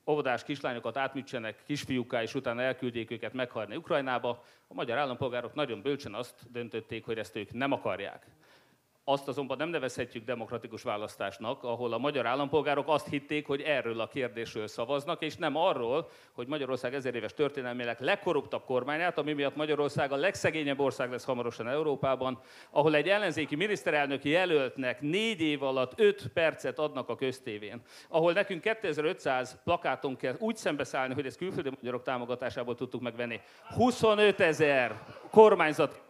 [0.06, 4.44] óvodás kislányokat átműtsenek kisfiúkká, és utána elküldjék őket meghalni Ukrajnába.
[4.68, 8.26] A magyar állampolgárok nagyon bölcsen azt döntötték, hogy ezt ők nem akarják.
[9.06, 14.08] Azt azonban nem nevezhetjük demokratikus választásnak, ahol a magyar állampolgárok azt hitték, hogy erről a
[14.08, 20.12] kérdésről szavaznak, és nem arról, hogy Magyarország ezer éves történelmének legkorruptabb kormányát, ami miatt Magyarország
[20.12, 22.40] a legszegényebb ország lesz hamarosan Európában,
[22.70, 28.60] ahol egy ellenzéki miniszterelnöki jelöltnek négy év alatt öt percet adnak a köztévén, ahol nekünk
[28.60, 33.40] 2500 plakáton kell úgy szembeszállni, hogy ezt külföldi magyarok támogatásából tudtuk megvenni.
[33.74, 36.02] 25 ezer kormányzat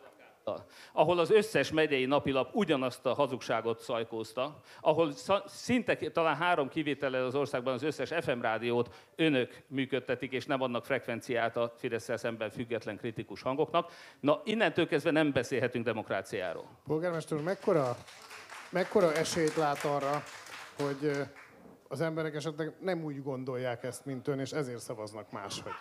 [0.93, 5.13] ahol az összes megyei napilap ugyanazt a hazugságot szajkózta, ahol
[5.47, 10.85] szinte talán három kivétele az országban az összes FM rádiót önök működtetik, és nem adnak
[10.85, 13.93] frekvenciát a fidesz szemben független kritikus hangoknak.
[14.21, 16.67] Na, innentől kezdve nem beszélhetünk demokráciáról.
[16.87, 17.97] Polgármester úr, mekkora,
[18.71, 20.23] mekkora esélyt lát arra,
[20.83, 21.11] hogy
[21.89, 25.73] az emberek esetleg nem úgy gondolják ezt, mint ön, és ezért szavaznak máshogy?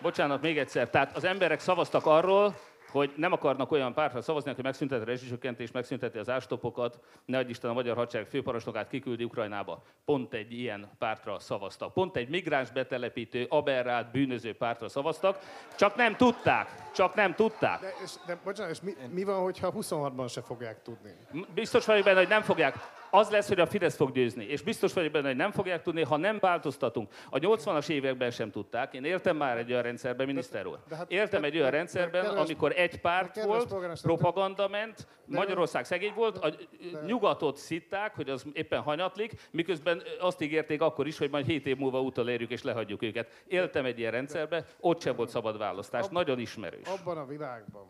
[0.00, 0.90] Bocsánat, még egyszer.
[0.90, 2.54] Tehát az emberek szavaztak arról,
[2.90, 7.50] hogy nem akarnak olyan pártra szavazni, aki megszünteti a rezsicsökkentést, megszünteti az ástopokat, ne adj
[7.50, 9.82] Isten a magyar hadsereg főparancsnokát kiküldi Ukrajnába.
[10.04, 11.92] Pont egy ilyen pártra szavaztak.
[11.92, 15.38] Pont egy migráns betelepítő, aberrált, bűnöző pártra szavaztak,
[15.76, 16.68] csak nem tudták.
[16.94, 17.80] Csak nem tudták.
[17.80, 21.10] De, és, de bocsánat, és mi, mi van, hogyha 26-ban se fogják tudni?
[21.54, 22.74] Biztos vagyok benne, hogy nem fogják
[23.10, 24.44] az lesz, hogy a Fidesz fog győzni.
[24.44, 27.12] És biztos vagyok benne, hogy nem fogják tudni, ha nem változtatunk.
[27.30, 28.94] A 80-as években sem tudták.
[28.94, 30.78] Én értem már egy olyan rendszerben, miniszter úr.
[30.90, 36.54] Hát értem egy olyan rendszerben, amikor egy párt volt, propaganda ment, Magyarország szegény volt, a
[37.06, 41.76] nyugatot szitták, hogy az éppen hanyatlik, miközben azt ígérték akkor is, hogy majd 7 év
[41.76, 43.42] múlva utolérjük és lehagyjuk őket.
[43.46, 46.06] Éltem egy ilyen rendszerben, ott sem volt szabad választás.
[46.08, 46.88] Nagyon ismerős.
[47.00, 47.86] Abban a világban,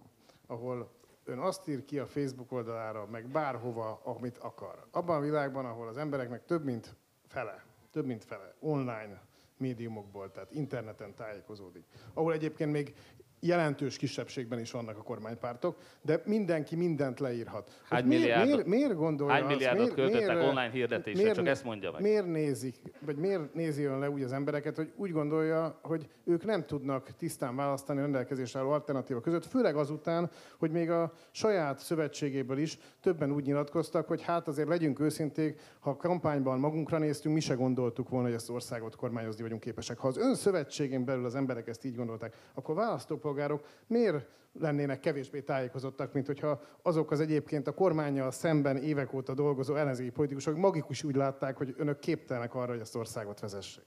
[0.47, 0.91] ahol
[1.29, 4.87] ön azt ír ki a Facebook oldalára, meg bárhova, amit akar.
[4.91, 9.23] Abban a világban, ahol az embereknek több mint fele, több mint fele online
[9.57, 11.85] médiumokból, tehát interneten tájékozódik.
[12.15, 12.95] Ahol egyébként még
[13.41, 17.81] jelentős kisebbségben is vannak a kormánypártok, de mindenki mindent leírhat.
[17.89, 21.47] Hány miért, milliárdot, miért, miért gondolja hány milliárdot miért, költöttek miért, online hirdetésre, miért, csak
[21.47, 22.01] ezt mondja meg.
[22.01, 26.45] Miért nézik, vagy miért nézi ön le úgy az embereket, hogy úgy gondolja, hogy ők
[26.45, 31.79] nem tudnak tisztán választani a rendelkezésre álló alternatíva között, főleg azután, hogy még a saját
[31.79, 37.35] szövetségéből is többen úgy nyilatkoztak, hogy hát azért legyünk őszinték, ha a kampányban magunkra néztünk,
[37.35, 39.99] mi se gondoltuk volna, hogy ezt országot kormányozni vagyunk képesek.
[39.99, 44.27] Ha az ön szövetségén belül az emberek ezt így gondolták, akkor választók állampolgárok miért
[44.61, 50.11] lennének kevésbé tájékozottak, mint hogyha azok az egyébként a kormányjal szemben évek óta dolgozó ellenzéki
[50.11, 53.85] politikusok magikus úgy látták, hogy önök képtelenek arra, hogy ezt országot vezessék.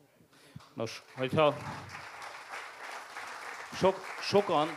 [0.74, 1.56] Nos, hogyha
[3.74, 4.68] sok, sokan,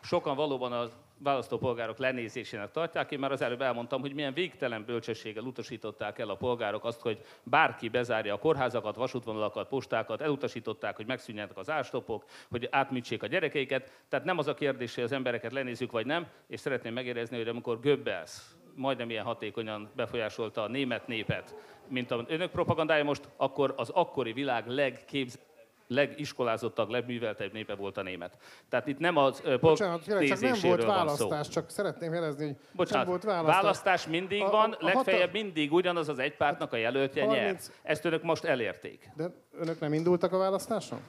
[0.00, 3.10] sokan valóban az választópolgárok lenézésének tartják.
[3.10, 7.20] Én már az előbb elmondtam, hogy milyen végtelen bölcsességgel utasították el a polgárok azt, hogy
[7.42, 14.02] bárki bezárja a kórházakat, vasútvonalakat, postákat, elutasították, hogy megszűnjenek az árstopok, hogy átműtsék a gyerekeiket.
[14.08, 17.48] Tehát nem az a kérdés, hogy az embereket lenézzük vagy nem, és szeretném megérezni, hogy
[17.48, 18.42] amikor Goebbels
[18.74, 21.54] majdnem ilyen hatékonyan befolyásolta a német népet,
[21.88, 25.47] mint a önök propagandája most, akkor az akkori világ legképzett
[25.88, 28.36] legiskolázottabb, legműveltebb népe volt a német.
[28.68, 33.14] Tehát itt nem az Bocsánat, csak nem volt választás, csak szeretném jelezni, hogy Bocsánat, nem
[33.14, 33.62] volt választás.
[33.62, 35.42] választás mindig a, van, a, a legfeljebb hata...
[35.42, 37.42] mindig ugyanaz az egy pártnak a jelöltje 30...
[37.42, 37.76] nyer.
[37.82, 39.10] Ezt önök most elérték.
[39.16, 41.00] De önök nem indultak a választáson?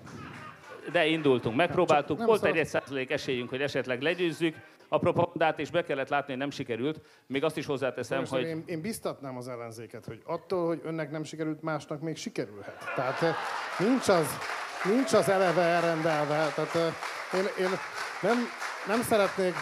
[0.92, 4.56] De indultunk, megpróbáltuk, volt egy egy százalék esélyünk, hogy esetleg legyőzzük,
[4.90, 7.02] a propagandát, és be kellett látni, hogy nem sikerült.
[7.28, 8.44] Még azt is hozzáteszem, Most hogy...
[8.44, 12.94] Én, én biztatnám az ellenzéket, hogy attól, hogy önnek nem sikerült, másnak még sikerülhet.
[12.96, 13.36] Tehát eh,
[13.80, 14.38] nincs az,
[14.84, 16.52] nincs az eleve elrendelve.
[16.56, 16.94] Tehát
[17.34, 17.70] én, én
[18.22, 18.38] nem,
[18.88, 19.56] nem szeretnék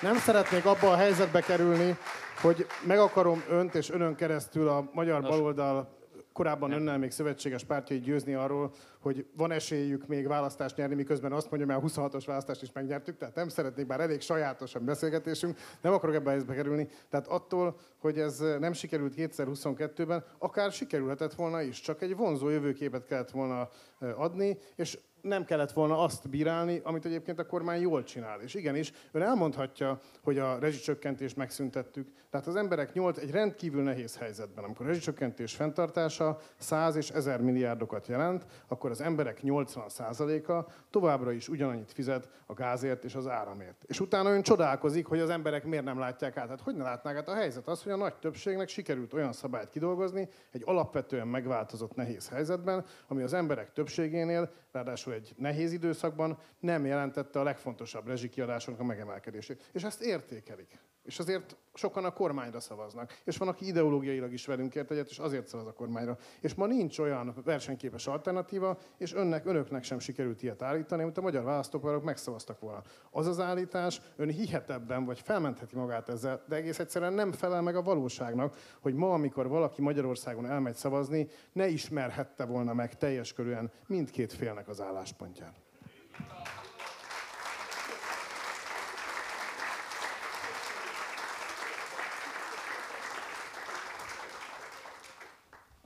[0.00, 1.96] nem szeretnék abba a helyzetbe kerülni,
[2.40, 5.30] hogy meg akarom önt és önön keresztül a magyar Nos.
[5.30, 5.93] baloldal
[6.34, 6.78] korábban nem.
[6.78, 11.68] önnel még szövetséges pártjai győzni arról, hogy van esélyük még választást nyerni, miközben azt mondja,
[11.68, 15.92] mert a 26-os választást is megnyertük, tehát nem szeretnék, bár elég sajátos a beszélgetésünk, nem
[15.92, 16.88] akarok ebbe a helyzetbe kerülni.
[17.10, 23.06] Tehát attól, hogy ez nem sikerült 2022-ben, akár sikerülhetett volna is, csak egy vonzó jövőképet
[23.06, 23.68] kellett volna
[24.16, 28.40] adni, és nem kellett volna azt bírálni, amit egyébként a kormány jól csinál.
[28.40, 32.08] És igenis, ön elmondhatja, hogy a rezsicsökkentést megszüntettük.
[32.30, 37.40] Tehát az emberek nyolc egy rendkívül nehéz helyzetben, amikor a rezsicsökkentés fenntartása 100 és 1000
[37.40, 43.84] milliárdokat jelent, akkor az emberek 80%-a továbbra is ugyanannyit fizet a gázért és az áramért.
[43.86, 46.48] És utána ön csodálkozik, hogy az emberek miért nem látják át.
[46.48, 47.68] Hát hogy ne látnák át a helyzet?
[47.68, 53.22] Az, hogy a nagy többségnek sikerült olyan szabályt kidolgozni egy alapvetően megváltozott nehéz helyzetben, ami
[53.22, 59.70] az emberek többségénél, ráadásul egy nehéz időszakban nem jelentette a legfontosabb rezsikiadásoknak a megemelkedését.
[59.72, 60.78] És ezt értékelik.
[61.04, 63.18] És azért sokan a kormányra szavaznak.
[63.24, 66.16] És van, aki ideológiailag is velünk ért egyet, és azért szavaz a kormányra.
[66.40, 71.20] És ma nincs olyan versenyképes alternatíva, és önnek, önöknek sem sikerült ilyet állítani, amit a
[71.20, 72.82] magyar választópolgárok megszavaztak volna.
[73.10, 77.76] Az az állítás, ön hihetebben, vagy felmentheti magát ezzel, de egész egyszerűen nem felel meg
[77.76, 83.70] a valóságnak, hogy ma, amikor valaki Magyarországon elmegy szavazni, ne ismerhette volna meg teljes körűen
[83.86, 85.62] mindkét félnek az álláspontját.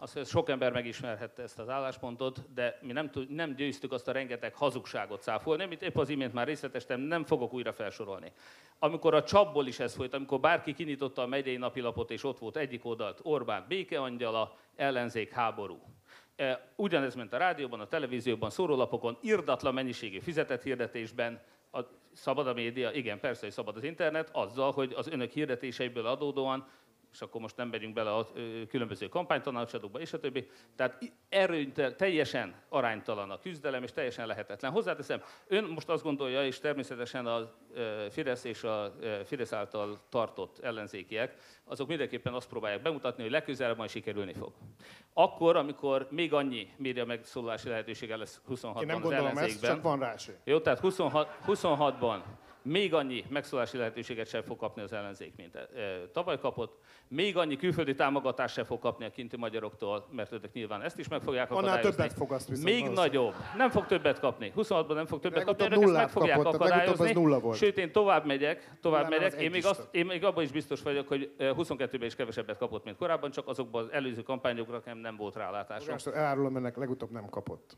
[0.08, 4.12] Azt, hogy sok ember megismerhette ezt az álláspontot, de mi nem, nem győztük azt a
[4.12, 8.32] rengeteg hazugságot cáfolni, amit épp az imént már részletestem, nem fogok újra felsorolni.
[8.78, 12.56] Amikor a csapból is ez folyt, amikor bárki kinyitotta a megyei napilapot, és ott volt
[12.56, 15.78] egyik oldalt Orbán békeangyala, ellenzék háború.
[16.36, 21.40] E, ugyanez ment a rádióban, a televízióban, szórólapokon, irdatlan mennyiségű fizetett hirdetésben,
[21.72, 21.80] a
[22.12, 26.66] szabad a média, igen, persze, hogy szabad az internet, azzal, hogy az önök hirdetéseiből adódóan
[27.12, 28.28] és akkor most nem megyünk bele a
[28.68, 30.48] különböző kampánytanácsadókba, és a többi.
[30.76, 30.98] Tehát
[31.28, 34.72] erőntel, teljesen aránytalan a küzdelem, és teljesen lehetetlen.
[34.72, 37.52] Hozzáteszem, ön most azt gondolja, és természetesen a
[38.10, 38.92] Fidesz és a
[39.24, 44.52] Fidesz által tartott ellenzékiek, azok mindenképpen azt próbálják bemutatni, hogy legközelebb majd sikerülni fog.
[45.12, 49.44] Akkor, amikor még annyi média megszólalási lehetősége lesz 26-ban Én nem az ellenzékben.
[49.44, 52.20] Ezt, csak van rá Jó, tehát 26, 26-ban
[52.62, 55.68] még annyi megszólási lehetőséget sem fog kapni az ellenzék, mint e,
[56.12, 56.78] tavaly kapott,
[57.08, 61.08] még annyi külföldi támogatást sem fog kapni a kinti magyaroktól, mert ők nyilván ezt is
[61.08, 61.80] meg fogják akadályozni.
[61.80, 63.34] Annál többet fog azt viszont Még nagyobb.
[63.56, 64.52] Nem fog többet kapni.
[64.56, 67.12] 26-ban nem fog többet kapni, ezt meg fogják kapott, akadályozni.
[67.12, 67.56] Nulla volt.
[67.56, 69.40] Sőt, én tovább megyek, tovább nem, megyek.
[69.40, 72.96] Én még, azt, én még abban is biztos vagyok, hogy 22-ben is kevesebbet kapott, mint
[72.96, 75.96] korábban, csak azokban az előző kampányokra nem, nem volt rálátásom.
[76.14, 77.76] Elárulom ennek legutóbb nem kapott.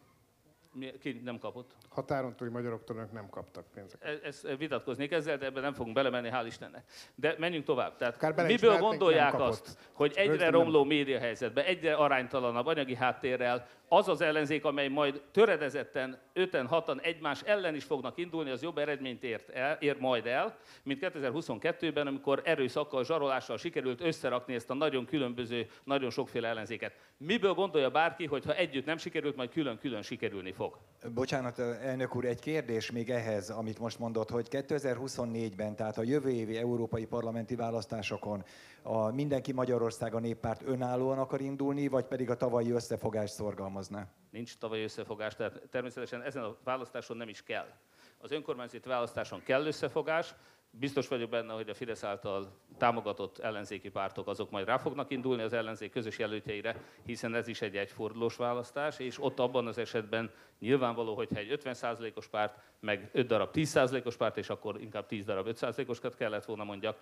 [1.00, 1.74] Ki nem kapott?
[1.88, 4.24] Határon túli magyaroktól ők nem kaptak pénzeket.
[4.24, 6.84] Ez, ez vitatkoznék ezzel, de ebben nem fogunk belemenni, hál' Istennek.
[7.14, 7.96] De menjünk tovább.
[7.96, 14.64] Tehát miből gondolják azt, hogy egyre romló médiahelyzetben, egyre aránytalanabb anyagi háttérrel az az ellenzék,
[14.64, 19.76] amely majd töredezetten, öten, hatan egymás ellen is fognak indulni, az jobb eredményt ért el,
[19.80, 26.10] ér majd el, mint 2022-ben, amikor erőszakkal, zsarolással sikerült összerakni ezt a nagyon különböző, nagyon
[26.10, 26.92] sokféle ellenzéket.
[27.16, 30.78] Miből gondolja bárki, hogy ha együtt nem sikerült, majd külön-külön sikerülni fog?
[31.14, 36.30] Bocsánat, elnök úr, egy kérdés még ehhez, amit most mondott, hogy 2024-ben, tehát a jövő
[36.30, 38.44] évi európai parlamenti választásokon
[38.82, 43.30] a Mindenki Magyarország a néppárt önállóan akar indulni, vagy pedig a tavalyi összefogás
[43.82, 44.06] szorgalmazná?
[44.30, 47.66] Nincs tavalyi összefogás, tehát természetesen ezen a választáson nem is kell.
[48.18, 50.34] Az önkormányzati választáson kell összefogás,
[50.72, 55.42] Biztos vagyok benne, hogy a Fidesz által támogatott ellenzéki pártok azok majd rá fognak indulni
[55.42, 60.30] az ellenzék közös jelöltjeire, hiszen ez is egy egyfordulós választás, és ott abban az esetben
[60.58, 65.46] nyilvánvaló, hogyha egy 50%-os párt, meg 5 darab 10%-os párt, és akkor inkább 10 darab
[65.50, 66.98] 5%-oskat kellett volna mondjak,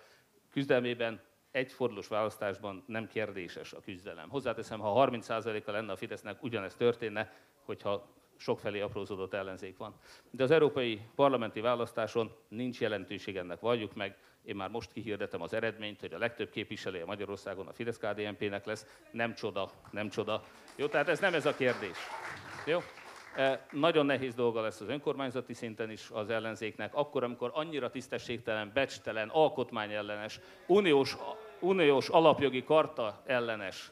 [0.51, 1.21] küzdelmében
[1.51, 4.29] egy fordulós választásban nem kérdéses a küzdelem.
[4.29, 7.33] Hozzáteszem, ha 30%-a lenne a Fidesznek, ugyanezt történne,
[7.65, 9.95] hogyha sokfelé aprózódott ellenzék van.
[10.31, 14.17] De az európai parlamenti választáson nincs jelentőség ennek, valljuk meg.
[14.43, 18.85] Én már most kihirdetem az eredményt, hogy a legtöbb képviselője Magyarországon a fidesz KDNP-nek lesz.
[19.11, 20.43] Nem csoda, nem csoda.
[20.75, 21.97] Jó, tehát ez nem ez a kérdés.
[22.65, 22.79] Jó?
[23.71, 29.29] Nagyon nehéz dolga lesz az önkormányzati szinten is az ellenzéknek, akkor, amikor annyira tisztességtelen, becstelen,
[29.29, 31.17] alkotmányellenes, uniós,
[31.59, 33.91] uniós alapjogi karta ellenes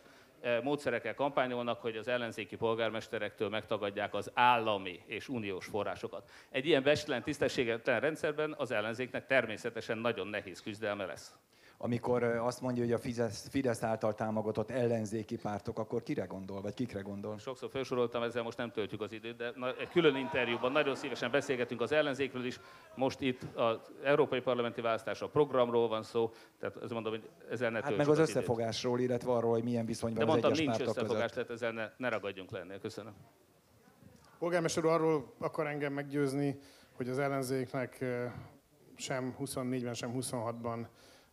[0.64, 6.32] módszerekkel kampányolnak, hogy az ellenzéki polgármesterektől megtagadják az állami és uniós forrásokat.
[6.50, 11.36] Egy ilyen becstelen, tisztességtelen rendszerben az ellenzéknek természetesen nagyon nehéz küzdelme lesz.
[11.78, 16.74] Amikor azt mondja, hogy a Fidesz, Fidesz által támogatott ellenzéki pártok, akkor kire gondol, vagy
[16.74, 17.38] kikre gondol?
[17.38, 21.82] Sokszor felsoroltam, ezzel most nem töltjük az időt, de egy külön interjúban nagyon szívesen beszélgetünk
[21.82, 22.60] az ellenzékről is.
[22.96, 27.82] Most itt az Európai Parlamenti Választásra programról van szó, tehát ez mondom, hogy ezzel ne
[27.82, 30.90] Hát meg az, az összefogásról, illetve arról, hogy milyen viszonyban de az mondtam, egyes nincs
[30.90, 31.34] összefogás, között.
[31.34, 32.80] tehát ezzel ne, ne ragadjunk le ennél.
[32.80, 33.14] Köszönöm.
[34.40, 36.60] Polgármester úr arról akar engem meggyőzni,
[36.94, 38.06] hogy az ellenzéknek
[38.96, 40.86] sem 24-ben, sem 26-ban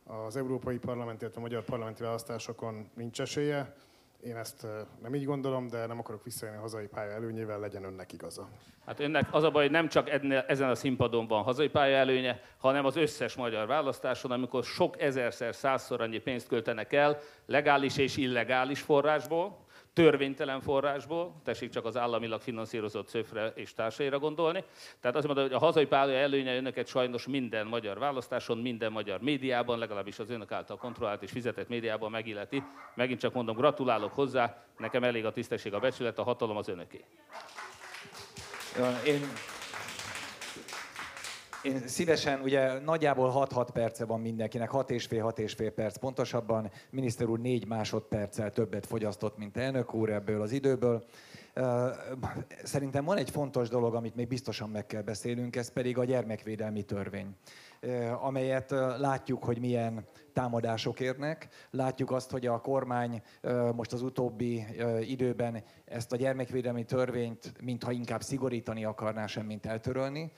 [0.04, 3.74] az Európai Parlament, illetve a Magyar Parlamenti Választásokon nincs esélye.
[4.24, 4.66] Én ezt
[5.02, 8.48] nem így gondolom, de nem akarok visszajönni a hazai pálya előnyével, legyen önnek igaza.
[8.86, 11.96] Hát önnek az a baj, hogy nem csak ennél, ezen a színpadon van hazai pálya
[11.96, 17.96] előnye, hanem az összes magyar választáson, amikor sok ezerszer, százszor annyi pénzt költenek el, legális
[17.96, 19.63] és illegális forrásból,
[19.94, 24.64] törvénytelen forrásból, tessék csak az államilag finanszírozott szöfre és társaira gondolni.
[25.00, 29.20] Tehát azt mondom, hogy a hazai pálya előnye önöket sajnos minden magyar választáson, minden magyar
[29.20, 32.62] médiában, legalábbis az önök által kontrollált és fizetett médiában megilleti.
[32.94, 37.04] Megint csak mondom, gratulálok hozzá, nekem elég a tisztesség, a becsület, a hatalom az önöké.
[39.06, 39.20] Én,
[41.64, 45.96] én szívesen, ugye nagyjából 6-6 perce van mindenkinek, 6 és fél, 6 és fél perc
[45.96, 46.70] pontosabban.
[46.90, 51.04] Miniszter úr 4 másodperccel többet fogyasztott, mint elnök úr ebből az időből.
[52.62, 56.82] Szerintem van egy fontos dolog, amit még biztosan meg kell beszélnünk, ez pedig a gyermekvédelmi
[56.82, 57.36] törvény,
[58.20, 61.48] amelyet látjuk, hogy milyen támadások érnek.
[61.70, 63.22] Látjuk azt, hogy a kormány
[63.74, 64.64] most az utóbbi
[65.00, 70.32] időben ezt a gyermekvédelmi törvényt mintha inkább szigorítani akarná, sem mint eltörölni.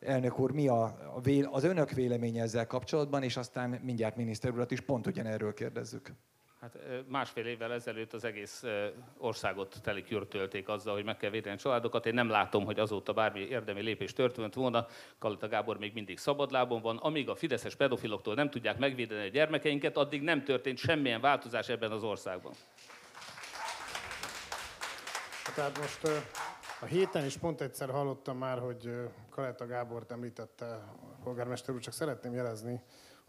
[0.00, 0.82] Elnök úr, mi a,
[1.14, 5.54] a vél, az önök véleménye ezzel kapcsolatban, és aztán mindjárt miniszter urat is pont ugyanerről
[5.54, 6.12] kérdezzük.
[6.60, 6.78] Hát
[7.08, 8.64] másfél évvel ezelőtt az egész
[9.18, 12.06] országot telikürtölték azzal, hogy meg kell védeni a családokat.
[12.06, 14.86] Én nem látom, hogy azóta bármi érdemi lépés történt volna.
[15.18, 16.96] Kalita Gábor még mindig szabadlábon van.
[16.96, 21.90] Amíg a fideszes pedofiloktól nem tudják megvédeni a gyermekeinket, addig nem történt semmilyen változás ebben
[21.90, 22.52] az országban.
[25.54, 26.08] Tehát most
[26.80, 28.90] a héten is pont egyszer hallottam már, hogy
[29.30, 32.80] Kaleta Gábort említette a polgármester úr, csak szeretném jelezni,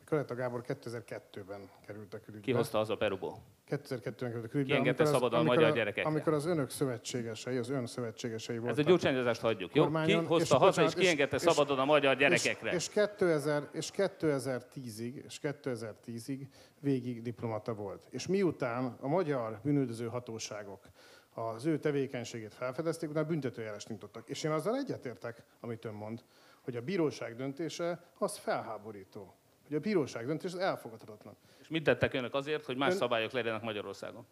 [0.09, 2.45] Kaleta Gábor 2002-ben került a külügybe.
[2.45, 3.37] Ki hozta az a Peruból?
[3.69, 4.71] 2002-ben került a külügybe.
[4.71, 6.09] Ki engedte szabadon a magyar gyerekekre?
[6.09, 8.77] Amikor az önök szövetségesei, az ön szövetségesei voltak.
[8.77, 9.91] Ez a gyurcsányozást hagyjuk, jó?
[10.05, 12.71] Ki hozta és, haza és kiengedte és, szabadon a magyar gyerekekre?
[12.71, 16.47] És, és, 2000, és 2010-ig, és 2010-ig
[16.79, 18.07] végig diplomata volt.
[18.09, 20.89] És miután a magyar bűnüldöző hatóságok
[21.39, 24.29] az ő tevékenységét felfedezték, utána büntetőjárást nyitottak.
[24.29, 26.23] És én azzal egyetértek, amit ön mond,
[26.61, 29.35] hogy a bíróság döntése az felháborító.
[29.67, 31.35] Hogy a bíróság döntése az elfogadhatatlan.
[31.61, 32.97] És mit tettek önök azért, hogy más ön...
[32.97, 34.25] szabályok legyenek Magyarországon?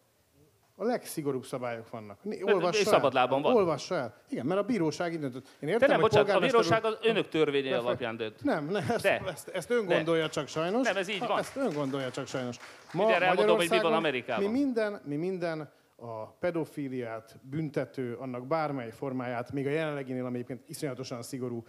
[0.80, 2.18] A legszigorúbb szabályok vannak.
[2.40, 3.54] Olvassa és szabadlában van.
[3.54, 4.22] Olvassa el.
[4.28, 5.46] Igen, mert a bíróság így döntött.
[5.60, 8.44] Én értem, De nem, bocsánat, a bíróság az önök törvényei alapján dönt.
[8.44, 9.22] Nem, nem ezt, De.
[9.26, 10.30] ezt, ezt ön gondolja De.
[10.30, 10.86] csak sajnos.
[10.86, 11.38] Nem, ez így van.
[11.38, 12.56] Ezt ön gondolja csak sajnos.
[12.92, 14.50] Ma Mindjárt elmondom, hogy mi van Amerikában.
[14.50, 20.68] Mi minden, mi minden a pedofíliát, büntető, annak bármely formáját, még a jelenleginél, ami egyébként
[20.68, 21.64] iszonyatosan szigorú,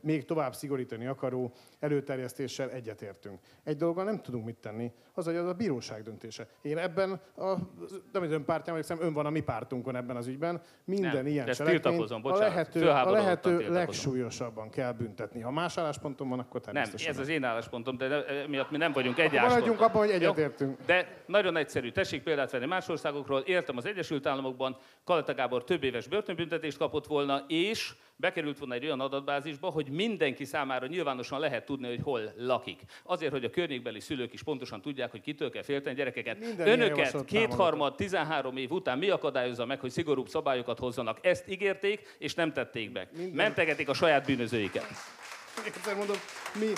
[0.00, 3.38] még tovább szigorítani akaró előterjesztéssel egyetértünk.
[3.64, 6.46] Egy dologgal nem tudunk mit tenni, az, hogy az a bíróság döntése.
[6.62, 7.44] Én ebben, a,
[8.12, 11.26] nem az ön pártján, hanem ön van a mi pártunkon ebben az ügyben, minden nem,
[11.26, 15.40] ilyen cselekményt a lehető, a lehető legsúlyosabban kell büntetni.
[15.40, 17.12] Ha más állásponton van, akkor természetesen.
[17.12, 20.78] Nem, ez az én álláspontom, de miatt mi nem vagyunk egy Maradjunk abban, hogy egyetértünk.
[20.86, 21.90] De nagyon egyszerű.
[21.90, 23.40] Tessék példát venni más országokról.
[23.56, 28.84] Értem az Egyesült Államokban, Kaleta Gábor több éves börtönbüntetést kapott volna, és bekerült volna egy
[28.84, 32.80] olyan adatbázisba, hogy mindenki számára nyilvánosan lehet tudni, hogy hol lakik.
[33.02, 36.38] Azért, hogy a környékbeli szülők is pontosan tudják, hogy kitől kell félteni gyerekeket.
[36.38, 41.26] Minden Önöket kétharmad, 13 év után mi akadályozza meg, hogy szigorúbb szabályokat hozzanak?
[41.26, 43.08] Ezt ígérték, és nem tették meg.
[43.12, 43.34] Minden...
[43.34, 44.86] Mentegetik a saját bűnözőiket.
[45.66, 46.16] Egyszer mondom,
[46.60, 46.72] mi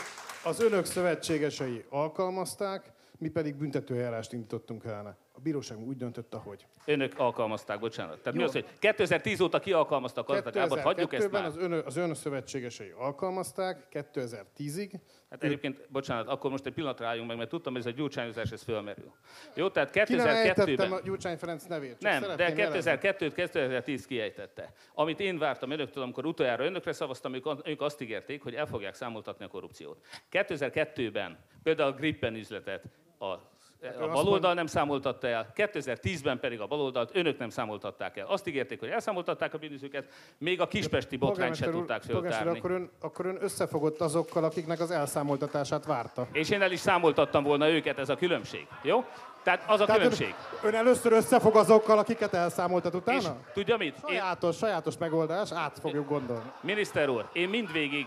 [0.44, 5.16] az önök szövetségesei alkalmazták, mi pedig büntetőeljárást indítottunk ellene.
[5.38, 6.66] A bíróság úgy döntött, ahogy.
[6.84, 8.18] Önök alkalmazták, bocsánat.
[8.18, 8.40] Tehát Jó.
[8.40, 10.80] mi az, hogy 2010 óta ki alkalmazta a Gábor?
[10.80, 11.44] Hagyjuk ezt már.
[11.44, 14.92] Az ön, az ön szövetségesei alkalmazták, 2010-ig.
[15.30, 15.46] Hát ő...
[15.46, 18.62] egyébként, bocsánat, akkor most egy pillanatra álljunk meg, mert tudtam, hogy ez a gyurcsányozás, ez
[18.62, 19.12] fölmerül.
[19.54, 20.92] Jó, tehát 2002-ben...
[20.92, 22.00] a Gyurcsány Ferenc nevét.
[22.00, 24.72] Nem, de 2002-t 2010 kiejtette.
[24.94, 28.94] Amit én vártam önöktől, amikor utoljára önökre szavaztam, ők, ők azt ígérték, hogy el fogják
[28.94, 30.06] számoltatni a korrupciót.
[30.30, 32.84] 2002-ben például a Grippen üzletet
[33.18, 33.56] a
[34.00, 38.26] a baloldal nem számoltatta el, 2010-ben pedig a baloldalt önök nem számoltatták el.
[38.26, 40.08] Azt ígérték, hogy elszámoltatták a bűnözőket,
[40.38, 42.58] még a kispesti botrányt se tudták föltárni.
[42.58, 46.28] Akkor ön, akkor ön összefogott azokkal, akiknek az elszámoltatását várta.
[46.32, 48.66] És én el is számoltattam volna őket, ez a különbség.
[48.82, 49.04] Jó?
[49.42, 50.34] Tehát az a Tehát különbség.
[50.62, 53.18] Ön, ön először összefog azokkal, akiket elszámoltat utána?
[53.18, 53.96] És tudja mit?
[54.06, 54.58] Sajátos, én...
[54.58, 56.52] sajátos megoldás, át fogjuk gondolni.
[56.60, 58.06] Miniszter úr, én mindvégig,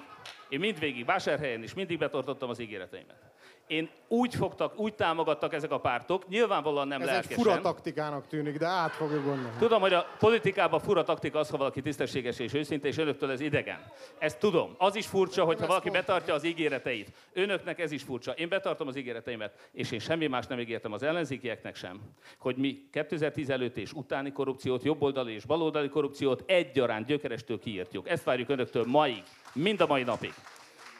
[0.49, 3.30] én mindvégig vásárhelyen is mindig betartottam az ígéreteimet.
[3.71, 7.37] Én úgy fogtak, úgy támogattak ezek a pártok, nyilvánvalóan nem Ez lelkesen.
[7.37, 9.57] egy fura taktikának tűnik, de át fogjuk gondolni.
[9.59, 13.39] Tudom, hogy a politikában fura taktika az, ha valaki tisztességes és őszinte, és önöktől ez
[13.39, 13.79] idegen.
[14.17, 14.75] Ezt tudom.
[14.77, 17.11] Az is furcsa, hogyha valaki betartja az ígéreteit.
[17.33, 18.31] Önöknek ez is furcsa.
[18.31, 21.99] Én betartom az ígéreteimet, és én semmi más nem ígértem az ellenzékieknek sem,
[22.37, 28.09] hogy mi 2010 előtt és utáni korrupciót, jobboldali és baloldali korrupciót egyaránt gyökerestől kiírtjuk.
[28.09, 30.33] Ezt várjuk önöktől maig, mind a mai napig.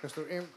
[0.01, 0.47] Most én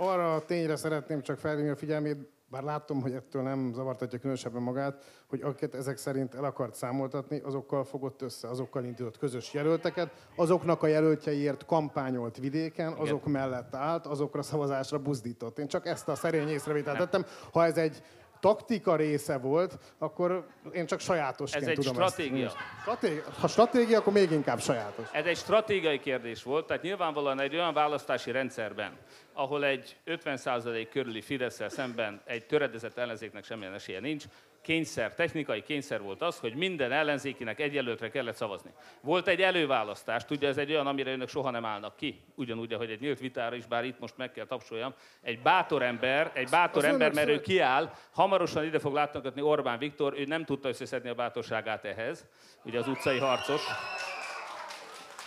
[0.00, 2.16] arra a tényre szeretném csak felhívni a figyelmét,
[2.50, 7.40] bár látom, hogy ettől nem zavartatja különösebben magát, hogy akiket ezek szerint el akart számoltatni,
[7.44, 14.06] azokkal fogott össze, azokkal indított közös jelölteket, azoknak a jelöltjeiért kampányolt vidéken, azok mellett állt,
[14.06, 15.58] azokra szavazásra buzdított.
[15.58, 17.24] Én csak ezt a szerény észrevételt tettem.
[17.52, 18.02] Ha ez egy
[18.40, 22.46] taktika része volt, akkor én csak sajátosként Ez egy tudom stratégia.
[22.46, 22.56] ezt.
[22.80, 23.22] Stratégia.
[23.40, 25.08] Ha stratégia, akkor még inkább sajátos.
[25.12, 28.92] Ez egy stratégiai kérdés volt, tehát nyilvánvalóan egy olyan választási rendszerben,
[29.40, 34.24] ahol egy 50% körüli fidesz szemben egy töredezett ellenzéknek semmilyen esélye nincs,
[34.62, 38.70] kényszer, technikai kényszer volt az, hogy minden ellenzékinek egy jelöltre kellett szavazni.
[39.00, 42.90] Volt egy előválasztás, tudja, ez egy olyan, amire önök soha nem állnak ki, ugyanúgy, ahogy
[42.90, 46.84] egy nyílt vitára is, bár itt most meg kell tapsoljam, egy bátor ember, egy bátor
[46.84, 51.08] Az ember, mert ő kiáll, hamarosan ide fog látogatni Orbán Viktor, ő nem tudta összeszedni
[51.08, 52.26] a bátorságát ehhez,
[52.64, 53.62] ugye az utcai harcos.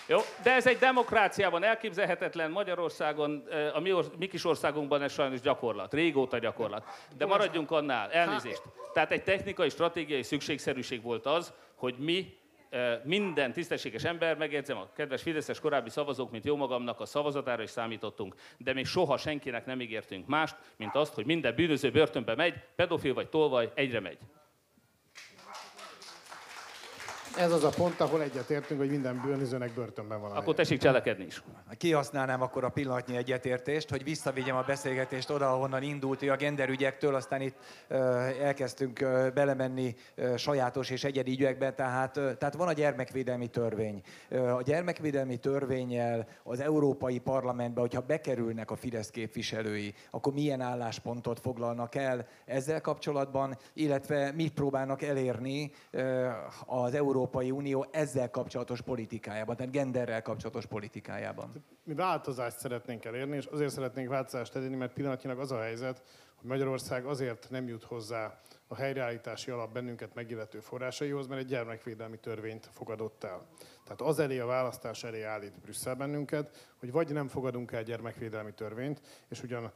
[0.07, 5.13] Jó, de ez egy demokráciában elképzelhetetlen, Magyarországon, eh, a mi, or- mi kis országunkban ez
[5.13, 6.83] sajnos gyakorlat, régóta gyakorlat.
[7.17, 8.61] De maradjunk annál, elnézést.
[8.93, 12.37] Tehát egy technikai, stratégiai szükségszerűség volt az, hogy mi
[12.69, 17.63] eh, minden tisztességes ember, megjegyzem, a kedves Fideszes korábbi szavazók, mint jó magamnak a szavazatára
[17.63, 22.35] is számítottunk, de még soha senkinek nem ígértünk mást, mint azt, hogy minden bűnöző börtönbe
[22.35, 24.17] megy, pedofil vagy tolvaj, egyre megy.
[27.37, 30.31] Ez az a pont, ahol egyetértünk, hogy minden bűnözőnek börtönben van.
[30.31, 31.43] Akkor tessék cselekedni is.
[31.77, 37.15] Kihasználnám akkor a pillanatnyi egyetértést, hogy visszavigyem a beszélgetést oda, ahonnan indult, hogy a genderügyektől,
[37.15, 37.55] aztán itt
[38.41, 38.99] elkezdtünk
[39.33, 39.95] belemenni
[40.35, 44.01] sajátos és egyedi ügyekbe, tehát, tehát van a gyermekvédelmi törvény.
[44.29, 51.95] A gyermekvédelmi törvényel az Európai Parlamentbe, hogyha bekerülnek a Fidesz képviselői, akkor milyen álláspontot foglalnak
[51.95, 55.71] el ezzel kapcsolatban, illetve mit próbálnak elérni
[56.65, 61.51] az Európai Unió ezzel kapcsolatos politikájában, tehát genderrel kapcsolatos politikájában.
[61.83, 66.03] Mi változást szeretnénk elérni, és azért szeretnénk változást elérni, mert pillanatnyilag az a helyzet,
[66.35, 72.17] hogy Magyarország azért nem jut hozzá a helyreállítási alap bennünket megillető forrásaihoz, mert egy gyermekvédelmi
[72.17, 73.45] törvényt fogadott el.
[73.83, 78.53] Tehát az elé a választás elé állít Brüsszel bennünket, hogy vagy nem fogadunk el gyermekvédelmi
[78.53, 79.71] törvényt, és ugyan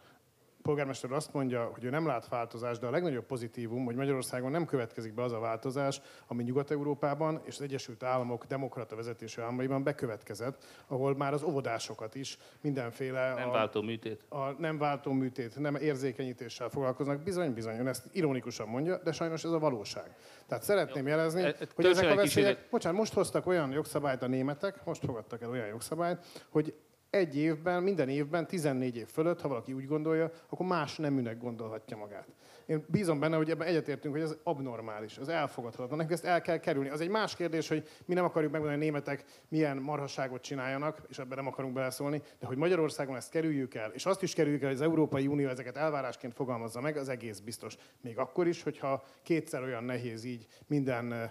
[0.67, 4.65] polgármester azt mondja, hogy ő nem lát változást, de a legnagyobb pozitívum, hogy Magyarországon nem
[4.65, 10.63] következik be az a változás, ami Nyugat-Európában és az Egyesült Államok demokrata vezetésű államaiban bekövetkezett,
[10.87, 14.25] ahol már az óvodásokat is mindenféle Nem a, váltó műtét.
[14.29, 17.21] a nem váltó műtét, nem érzékenyítéssel foglalkoznak.
[17.21, 20.15] Bizony, bizony, ön ezt ironikusan mondja, de sajnos ez a valóság.
[20.47, 22.67] Tehát szeretném jelezni, E- e- hogy ezek a veszélyek...
[22.69, 26.73] Bocsánat, most hoztak olyan jogszabályt a németek, most fogadtak el olyan jogszabályt, hogy
[27.17, 31.97] egy évben, minden évben, 14 év fölött, ha valaki úgy gondolja, akkor más neműnek gondolhatja
[31.97, 32.27] magát.
[32.65, 35.97] Én bízom benne, hogy ebben egyetértünk, hogy ez abnormális, az elfogadhatatlan.
[35.97, 36.89] Nekünk ezt el kell kerülni.
[36.89, 41.17] Az egy más kérdés, hogy mi nem akarjuk megmondani, a németek milyen marhaságot csináljanak, és
[41.17, 44.67] ebben nem akarunk beleszólni, de hogy Magyarországon ezt kerüljük el, és azt is kerüljük el,
[44.67, 47.77] hogy az Európai Unió ezeket elvárásként fogalmazza meg, az egész biztos.
[48.01, 51.29] Még akkor is, hogyha kétszer olyan nehéz így minden eh,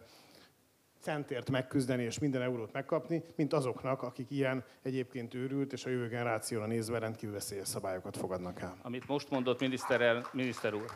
[1.06, 6.08] centért megküzdeni és minden eurót megkapni, mint azoknak, akik ilyen egyébként őrült és a jövő
[6.08, 8.76] generációra nézve rendkívül veszélyes szabályokat fogadnak el.
[8.82, 10.90] Amit most mondott miniszter, miniszter úr,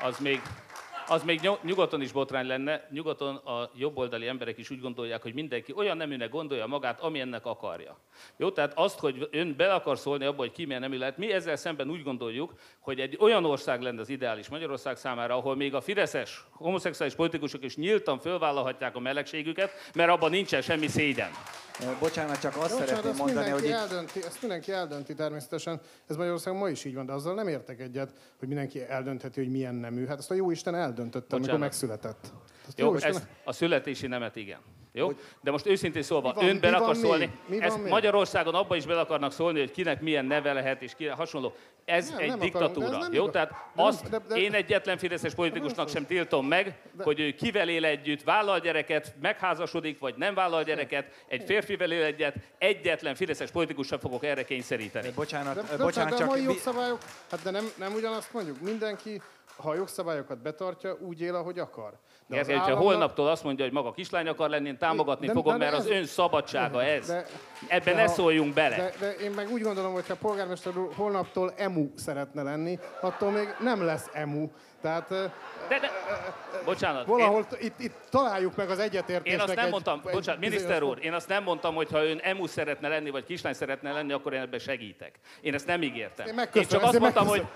[0.00, 0.40] az még,
[1.08, 2.88] az még nyug- nyugaton is botrány lenne.
[2.90, 7.98] Nyugaton a jobboldali emberek is úgy gondolják, hogy mindenki olyan neműnek gondolja magát, amilyennek akarja.
[8.36, 11.32] Jó, tehát azt, hogy ön bele akar szólni abba, hogy ki milyen nemű lehet, mi
[11.32, 15.74] ezzel szemben úgy gondoljuk, hogy egy olyan ország lenne az ideális Magyarország számára, ahol még
[15.74, 21.30] a fideszes homoszexuális politikusok is nyíltan fölvállalhatják a melegségüket, mert abban nincsen semmi szégyen.
[22.00, 25.80] Bocsánat, csak azt Bocsánat, szeretném azt mondani, hogy eldönti, ezt mindenki eldönti természetesen.
[26.06, 29.50] Ez Magyarországon ma is így van, de azzal nem értek egyet, hogy mindenki eldöntheti, hogy
[29.50, 30.06] milyen nemű.
[30.06, 31.60] Hát ezt a jó Isten eldöntötte, amikor Bocsánat.
[31.60, 32.32] megszületett.
[32.66, 34.58] Ezt Jó, Isten- ez a születési nemet igen.
[34.96, 35.12] Jó?
[35.42, 37.30] De most őszintén szólva, van- ön bele mi akar szólni?
[37.46, 37.88] Mi ezt?
[37.88, 41.54] Magyarországon abba is bele akarnak szólni, hogy kinek milyen neve lehet, és ki hasonló.
[41.84, 42.96] Ez Nem, egy nem akarunk, de diktatúra.
[42.96, 43.20] ez nem jó?
[43.22, 43.32] igaz.
[43.32, 47.20] Tehát De nem- azt de- de- én egyetlen fideszes politikusnak sem tiltom meg, De- hogy
[47.20, 52.34] ő kivel él együtt, vállal gyereket, megházasodik, vagy nem vállal gyereket, egy férfivel él egyet,
[52.58, 55.08] egyetlen fideszes politikus sem fogok erre kényszeríteni.
[55.14, 56.98] bocsánat, De, ö, de, bocsánat, de a csak mai jogszabályok,
[57.30, 59.20] hát de nem, nem ugyanazt mondjuk, mindenki
[59.56, 61.98] ha a jogszabályokat betartja, úgy él, ahogy akar.
[62.26, 62.78] De Gergely, államnak...
[62.78, 65.70] ha holnaptól azt mondja, hogy maga kislány akar lenni, én támogatni de, fogom, de, de
[65.70, 65.84] mert ez...
[65.84, 67.06] az ön szabadsága ez.
[67.06, 67.26] De,
[67.68, 68.76] Ebben de ne ha, szóljunk bele.
[68.76, 72.78] De, de én meg úgy gondolom, hogy ha a polgármester úr holnaptól emu szeretne lenni,
[73.00, 74.48] attól még nem lesz emu.
[74.80, 75.90] Tehát, de, de,
[76.64, 77.06] bocsánat.
[77.06, 79.34] Valahol én, itt, itt találjuk meg az egyetértést.
[79.34, 82.04] Én azt nem egy, mondtam, egy, bocsánat, miniszter úr, én azt nem mondtam, hogy ha
[82.04, 85.18] ön emu szeretne lenni, vagy kislány szeretne lenni, akkor én ebben segítek.
[85.40, 86.26] Én ezt nem ígértem.
[86.26, 87.46] Én, én csak azt mondtam, hogy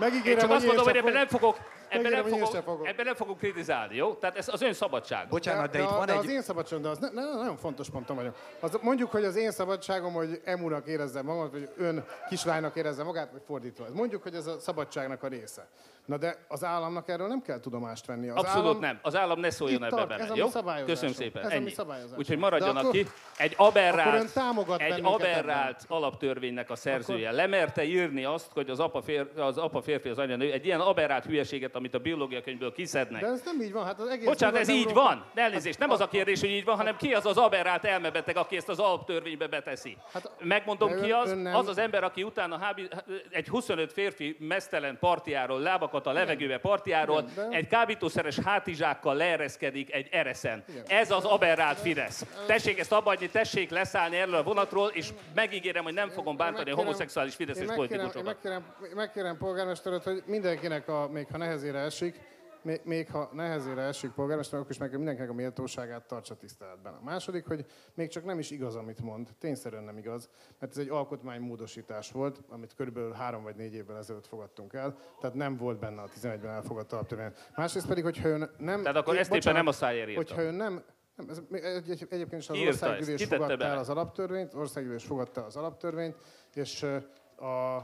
[0.00, 1.56] Megígérem, én csak azt mondom, hogy ebben nem fogok,
[1.88, 2.86] ebben nem, fogok, fogok.
[2.86, 4.14] ebben nem fogok kritizálni, jó?
[4.14, 5.28] Tehát ez az ön szabadság.
[5.28, 6.18] Bocsánat, de, de, itt van de egy...
[6.18, 8.36] az én szabadságom, de az ne, ne, nagyon fontos pontom vagyok.
[8.60, 13.32] Az, mondjuk, hogy az én szabadságom, hogy emunak érezze magát, vagy ön kislánynak érezze magát,
[13.32, 13.86] vagy fordítva.
[13.92, 15.68] Mondjuk, hogy ez a szabadságnak a része.
[16.06, 18.28] Na de az államnak erről nem kell tudomást venni.
[18.28, 18.80] Az Abszolút állam...
[18.80, 18.98] nem.
[19.02, 20.24] Az állam ne szóljon ebbe bele.
[20.24, 20.48] Ez jó?
[20.86, 21.42] Köszönöm szépen.
[21.42, 21.72] Ez Ennyi.
[22.16, 23.06] Úgyhogy maradjanak akkor, ki.
[23.36, 24.40] Egy aberrált,
[24.78, 27.26] egy aberrált alaptörvénynek a szerzője.
[27.28, 27.38] Akkor...
[27.38, 30.52] Lemerte írni azt, hogy az apa, fér, az apa férfi, az anya nő.
[30.52, 33.20] Egy ilyen aberrált hülyeséget, amit a biológia könyvből kiszednek.
[33.20, 33.84] De ez nem így van.
[33.84, 35.24] Hát az egész Bocsánat, ez így van.
[35.34, 38.36] De elnézést, nem az a kérdés, hogy így van, hanem ki az az aberrált elmebeteg,
[38.36, 39.96] aki ezt az alaptörvénybe beteszi.
[40.12, 42.74] Hát, Megmondom ki az, az az ember, aki utána
[43.30, 45.60] egy 25 férfi mesztelen partiáról,
[45.90, 47.56] lábakat a levegőbe partjáról Igen, de...
[47.56, 50.64] egy kábítószeres hátizsákkal leereszkedik egy ereszen.
[50.68, 50.84] Igen.
[50.86, 52.24] Ez az aberrált Fidesz.
[52.46, 56.74] Tessék ezt abba tessék leszállni erről a vonatról, és megígérem, hogy nem fogom bántani a
[56.74, 58.24] homoszexuális fideszes politikusokat.
[58.24, 58.64] Megkérem,
[58.94, 62.20] megkérem polgármesteret, hogy mindenkinek, a, még ha nehezére esik,
[62.62, 66.94] még, még ha nehezére esik polgármester, akkor is meg mindenkinek a méltóságát tartsa tiszteletben.
[66.94, 67.64] A második, hogy
[67.94, 70.28] még csak nem is igaz, amit mond, tényszerűen nem igaz,
[70.58, 75.36] mert ez egy alkotmánymódosítás volt, amit körülbelül három vagy négy évvel ezelőtt fogadtunk el, tehát
[75.36, 77.32] nem volt benne a 11-ben elfogadta alaptörvény.
[77.56, 78.82] Másrészt pedig, hogyha ön nem...
[78.82, 80.82] Tehát akkor ezt éppen nem a szájér Hogyha ön nem
[81.16, 85.56] nem, ez, egy, egy, egyébként is az országgyűlés fogadta el az alaptörvényt, országgyűlés fogadta az
[85.56, 86.16] alaptörvényt,
[86.54, 86.82] és
[87.36, 87.78] a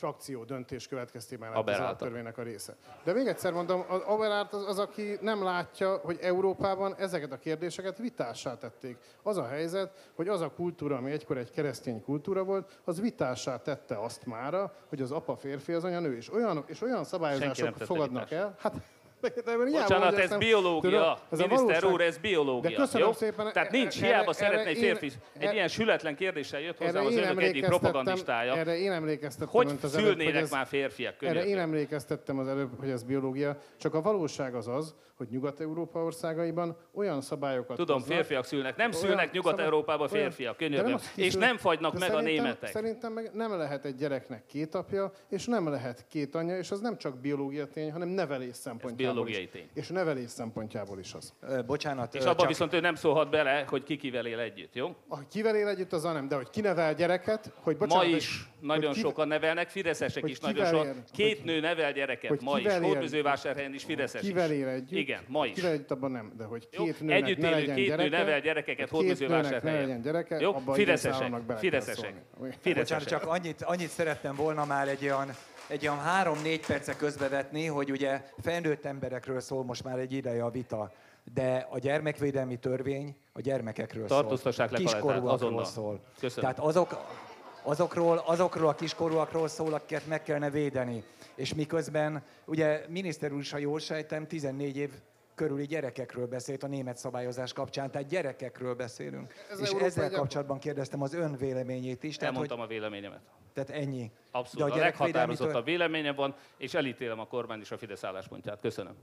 [0.00, 2.76] frakció döntés következtében lett az törvénynek a része.
[3.04, 7.38] De még egyszer mondom, az Aberárt az, az, aki nem látja, hogy Európában ezeket a
[7.38, 8.96] kérdéseket vitássá tették.
[9.22, 13.62] Az a helyzet, hogy az a kultúra, ami egykor egy keresztény kultúra volt, az vitássá
[13.62, 16.16] tette azt mára, hogy az apa férfi, az anya nő.
[16.16, 18.42] És olyan, és olyan szabályozások fogadnak vitás.
[18.44, 18.74] el, hát
[19.20, 21.18] Bocsánat, ez biológia.
[21.30, 22.70] Ez Miniszter úr, ez biológia.
[22.70, 23.12] De köszönöm jó?
[23.12, 23.52] szépen.
[23.52, 25.10] Tehát nincs, erre, hiába szeretne egy férfi.
[25.38, 28.56] Egy ilyen sületlen kérdéssel jött hozzá az önök egyik propagandistája.
[28.56, 29.48] Erre én emlékeztettem.
[29.52, 31.22] Hogy szülnének már férfiak?
[31.22, 33.56] Erre én emlékeztettem az előbb, hogy ez biológia.
[33.76, 38.76] Csak a valóság az az, hogy Nyugat-Európa országaiban olyan szabályokat Tudom, hoznak, férfiak szülnek.
[38.76, 40.98] Nem szülnek Nyugat-Európában férfiak, könyörgöm.
[41.14, 42.70] És nem fagynak meg a németek.
[42.70, 46.80] Szerintem meg nem lehet egy gyereknek két apja, és nem lehet két anyja, és az
[46.80, 49.68] nem csak biológia tény, hanem nevelés szempontjából biológiai tény.
[49.74, 51.32] És nevelés szempontjából is az.
[51.40, 52.14] Ö, bocsánat.
[52.14, 52.48] És abban csak...
[52.48, 54.94] viszont ő nem szólhat bele, hogy ki kivel él együtt, jó?
[55.08, 58.48] A kivel él együtt, az nem, de hogy ki nevel gyereket, hogy bocsánat, Ma is
[58.58, 61.02] hogy, nagyon hogy sokan nevelnek, fideszesek is nagyon sokan.
[61.12, 62.72] Két hogy, nő nevel gyereket, hogy ma is.
[62.72, 64.98] Hódműzővásárhelyen is fideszes Kivel él együtt?
[64.98, 65.54] Igen, ma is.
[65.54, 70.00] Kivel együtt, abban nem, de hogy két nőnek együtt élő két nő nevel gyerekeket Hódműzővásárhelyen.
[70.00, 70.52] gyereke, jó?
[70.72, 71.32] Fideszesek.
[71.58, 72.14] Fideszesek.
[72.60, 73.08] Fideszesek.
[73.08, 75.30] Csak annyit, annyit szerettem volna már egy olyan
[75.70, 80.50] egy olyan három-négy perce közbevetni, hogy ugye felnőtt emberekről szól most már egy ideje a
[80.50, 80.92] vita,
[81.34, 84.78] de a gyermekvédelmi törvény a gyermekekről Tartóztassák szól.
[84.78, 86.00] Kiskorúakról szól.
[86.20, 86.50] Köszönöm.
[86.50, 86.96] Tehát azok,
[87.62, 91.04] azokról, azokról a kiskorúakról szól, akiket meg kellene védeni.
[91.34, 94.90] És miközben, ugye miniszter úr is, ha jól sejtem, 14 év
[95.40, 99.34] körüli gyerekekről beszélt a német szabályozás kapcsán, tehát gyerekekről beszélünk.
[99.50, 102.16] Ez és ezzel kapcsolatban kérdeztem az ön véleményét is.
[102.16, 102.66] Tehát, Elmondtam hogy...
[102.66, 103.20] a véleményemet.
[103.52, 104.10] Tehát ennyi.
[104.30, 104.68] Abszolút.
[104.68, 108.60] De a, a leghatározottabb véleményem van, és elítélem a kormány és a Fidesz álláspontját.
[108.60, 108.94] Köszönöm.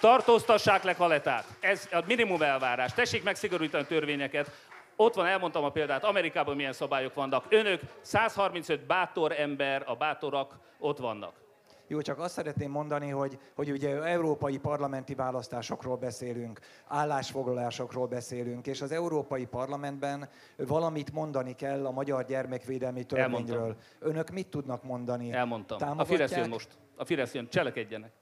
[0.00, 1.44] Tartóztassák le Kaletát.
[1.60, 2.92] Ez a minimum elvárás.
[2.92, 4.50] Tessék megszigorítani a törvényeket.
[4.96, 7.44] Ott van, elmondtam a példát, Amerikában milyen szabályok vannak.
[7.48, 11.34] Önök, 135 bátor ember, a bátorak ott vannak.
[11.92, 18.80] Jó, csak azt szeretném mondani, hogy, hogy ugye európai parlamenti választásokról beszélünk, állásfoglalásokról beszélünk, és
[18.80, 23.56] az Európai Parlamentben valamit mondani kell a magyar gyermekvédelmi törvényről.
[23.56, 23.76] Elmondtam.
[23.98, 25.32] Önök mit tudnak mondani?
[25.32, 25.98] Elmondtam.
[25.98, 26.68] A Fidesz jön most.
[26.96, 27.48] A Fidesz jön.
[27.48, 28.12] Cselekedjenek.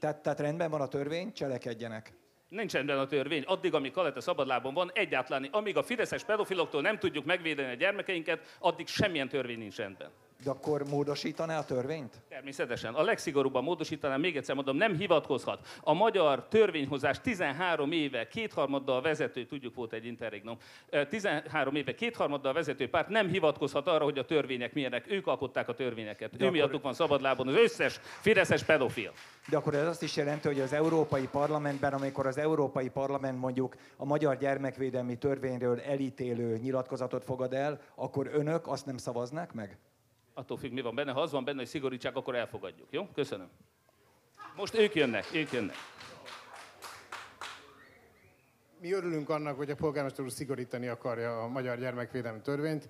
[0.00, 2.12] Tehát, tehát rendben van a törvény, cselekedjenek.
[2.48, 3.42] Nincs rendben a törvény.
[3.46, 8.56] Addig, amíg Kalete szabadlábon van, egyáltalán, amíg a fideszes pedofiloktól nem tudjuk megvédeni a gyermekeinket,
[8.58, 10.10] addig semmilyen törvény nincs rendben.
[10.44, 12.20] De akkor módosítaná a törvényt?
[12.28, 12.94] Természetesen.
[12.94, 15.66] A legszigorúbban módosítaná, még egyszer mondom, nem hivatkozhat.
[15.80, 20.56] A magyar törvényhozás 13 éve, kétharmaddal vezető, tudjuk volt egy interregnum,
[21.08, 25.10] 13 éve kétharmaddal vezető párt nem hivatkozhat arra, hogy a törvények milyenek.
[25.10, 26.30] Ők alkották a törvényeket.
[26.30, 26.58] De ő akkor...
[26.58, 29.12] miattuk van szabadlábon az összes fideszes pedofil.
[29.48, 33.76] De akkor ez azt is jelenti, hogy az Európai Parlamentben, amikor az Európai Parlament mondjuk
[33.96, 39.78] a magyar gyermekvédelmi törvényről elítélő nyilatkozatot fogad el, akkor önök azt nem szavaznák meg?
[40.34, 41.12] Attól függ, mi van benne.
[41.12, 42.88] Ha az van benne, hogy szigorítsák, akkor elfogadjuk.
[42.90, 43.08] Jó?
[43.14, 43.50] Köszönöm.
[44.56, 45.76] Most ők jönnek, ők jönnek.
[48.80, 52.88] Mi örülünk annak, hogy a polgármester úr szigorítani akarja a magyar gyermekvédelmi törvényt,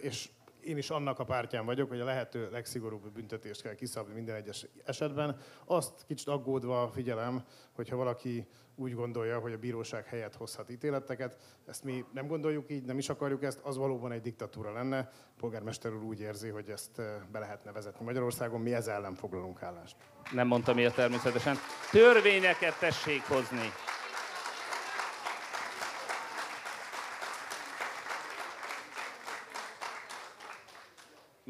[0.00, 0.28] és
[0.64, 4.66] én is annak a pártján vagyok, hogy a lehető legszigorúbb büntetést kell kiszabni minden egyes
[4.84, 5.36] esetben.
[5.64, 8.46] Azt kicsit aggódva figyelem, hogyha valaki
[8.76, 11.36] úgy gondolja, hogy a bíróság helyett hozhat ítéleteket.
[11.66, 14.98] Ezt mi nem gondoljuk így, nem is akarjuk ezt, az valóban egy diktatúra lenne.
[14.98, 19.62] A polgármester úr úgy érzi, hogy ezt be lehetne vezetni Magyarországon, mi ezzel ellen foglalunk
[19.62, 19.96] állást.
[20.32, 21.56] Nem mondtam ilyet természetesen.
[21.90, 23.72] Törvényeket tessék hozni.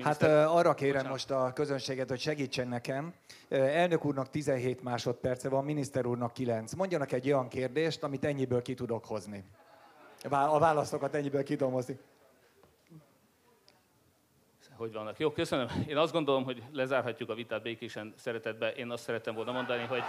[0.02, 1.10] Hát arra kérem Bocsánat.
[1.10, 3.14] most a közönséget, hogy segítsen nekem.
[3.48, 6.72] Elnök úrnak 17 másodperce van, miniszter úrnak 9.
[6.72, 9.44] Mondjanak egy olyan kérdést, amit ennyiből ki tudok hozni.
[10.30, 11.98] A válaszokat ennyiből ki tudom hozni.
[14.76, 15.18] Hogy vannak?
[15.18, 15.68] Jó, köszönöm.
[15.88, 18.72] Én azt gondolom, hogy lezárhatjuk a vitát békésen szeretetbe.
[18.72, 20.02] Én azt szerettem volna mondani, hogy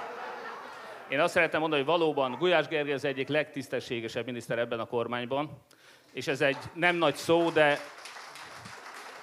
[1.10, 5.58] én azt szerettem mondani, hogy valóban Gulyás Gergely az egyik legtisztességesebb miniszter ebben a kormányban,
[6.12, 7.78] és ez egy nem nagy szó, de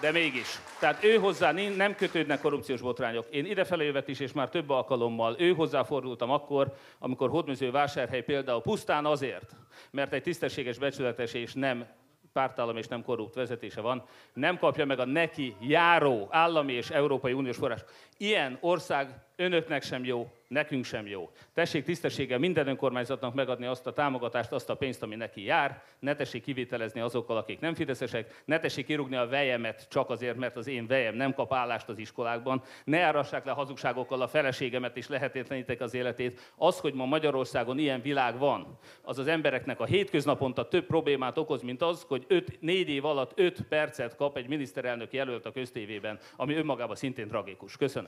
[0.00, 0.60] de mégis.
[0.78, 3.26] Tehát ő hozzá nem kötődnek korrupciós botrányok.
[3.30, 8.22] Én idefelé jövet is, és már több alkalommal ő hozzá fordultam akkor, amikor Hódműző vásárhely
[8.22, 9.56] például pusztán azért,
[9.90, 11.86] mert egy tisztességes, becsületes és nem
[12.32, 17.32] pártállam és nem korrupt vezetése van, nem kapja meg a neki járó állami és Európai
[17.32, 17.84] Uniós forrás.
[18.20, 21.30] Ilyen ország önöknek sem jó, nekünk sem jó.
[21.54, 26.14] Tessék tisztességgel minden önkormányzatnak megadni azt a támogatást, azt a pénzt, ami neki jár, ne
[26.14, 30.66] tessék kivételezni azokkal, akik nem fideszesek, ne tessék kirúgni a vejemet csak azért, mert az
[30.66, 35.80] én vejem nem kap állást az iskolákban, ne árassák le hazugságokkal a feleségemet és lehetetlenítek
[35.80, 36.52] az életét.
[36.56, 41.62] Az, hogy ma Magyarországon ilyen világ van, az az embereknek a hétköznaponta több problémát okoz,
[41.62, 42.26] mint az, hogy
[42.60, 47.76] 4 év alatt 5 percet kap egy miniszterelnök jelölt a köztévében, ami önmagában szintén tragikus.
[47.76, 48.07] Köszönöm.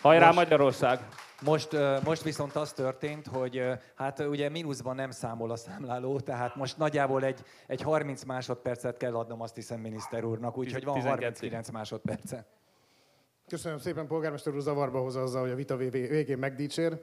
[0.00, 1.08] Hajrá most, Magyarország!
[1.40, 3.62] Most, most viszont az történt, hogy
[3.94, 9.14] hát ugye mínuszban nem számol a számláló, tehát most nagyjából egy, egy 30 másodpercet kell
[9.14, 12.46] adnom azt hiszem miniszter úrnak, úgyhogy van 39 másodperce.
[13.48, 17.02] Köszönöm szépen, polgármester úr zavarba hozza azzal, hogy a vita végén megdicsér,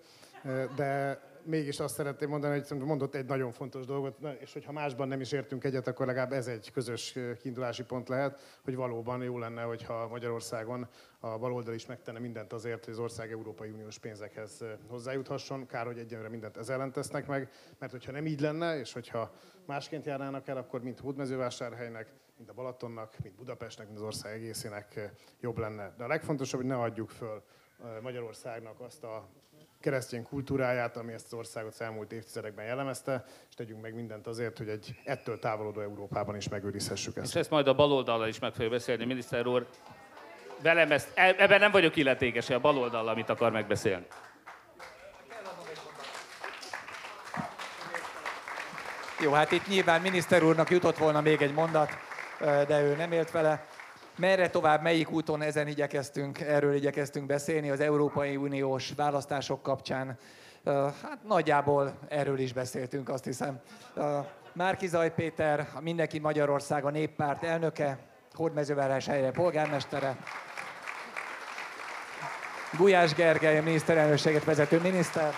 [0.75, 5.21] de mégis azt szeretném mondani, hogy mondott egy nagyon fontos dolgot, és hogyha másban nem
[5.21, 9.61] is értünk egyet, akkor legalább ez egy közös kiindulási pont lehet, hogy valóban jó lenne,
[9.61, 10.87] hogyha Magyarországon
[11.19, 15.65] a baloldal is megtenne mindent azért, hogy az ország Európai Uniós pénzekhez hozzájuthasson.
[15.65, 19.31] Kár, hogy egyenlőre mindent ez ellen tesznek meg, mert hogyha nem így lenne, és hogyha
[19.65, 25.11] másként járnának el, akkor mint Hódmezővásárhelynek, mint a Balatonnak, mint Budapestnek, mint az ország egészének
[25.39, 25.93] jobb lenne.
[25.97, 27.43] De a legfontosabb, hogy ne adjuk föl
[28.01, 29.29] Magyarországnak azt a
[29.85, 34.57] keresztény kultúráját, ami ezt az országot az elmúlt évtizedekben jellemezte, és tegyünk meg mindent azért,
[34.57, 37.27] hogy egy ettől távolodó Európában is megőrizhessük ezt.
[37.27, 39.67] És ezt majd a baloldallal is meg fogja beszélni, miniszter úr.
[40.61, 44.05] Velem ezt, e- ebben nem vagyok illetékes, a baloldal, amit akar megbeszélni.
[49.21, 51.89] Jó, hát itt nyilván miniszter úrnak jutott volna még egy mondat,
[52.39, 53.67] de ő nem élt vele.
[54.17, 60.17] Merre tovább, melyik úton ezen igyekeztünk, erről igyekeztünk beszélni az Európai Uniós választások kapcsán.
[60.65, 63.59] Hát nagyjából erről is beszéltünk, azt hiszem.
[64.53, 67.97] Márki Zaj Péter, a Mindenki Magyarország a néppárt elnöke,
[69.05, 70.17] helyre polgármestere,
[72.77, 75.33] Gulyás Gergely, a miniszterelnökséget vezető miniszter,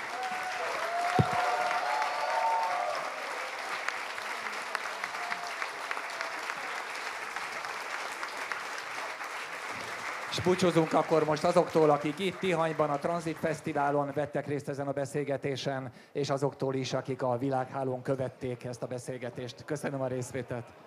[10.47, 15.91] búcsúzunk akkor most azoktól, akik itt Tihanyban a Transit Fesztiválon vettek részt ezen a beszélgetésen,
[16.11, 19.63] és azoktól is, akik a világhálón követték ezt a beszélgetést.
[19.65, 20.86] Köszönöm a részvételt!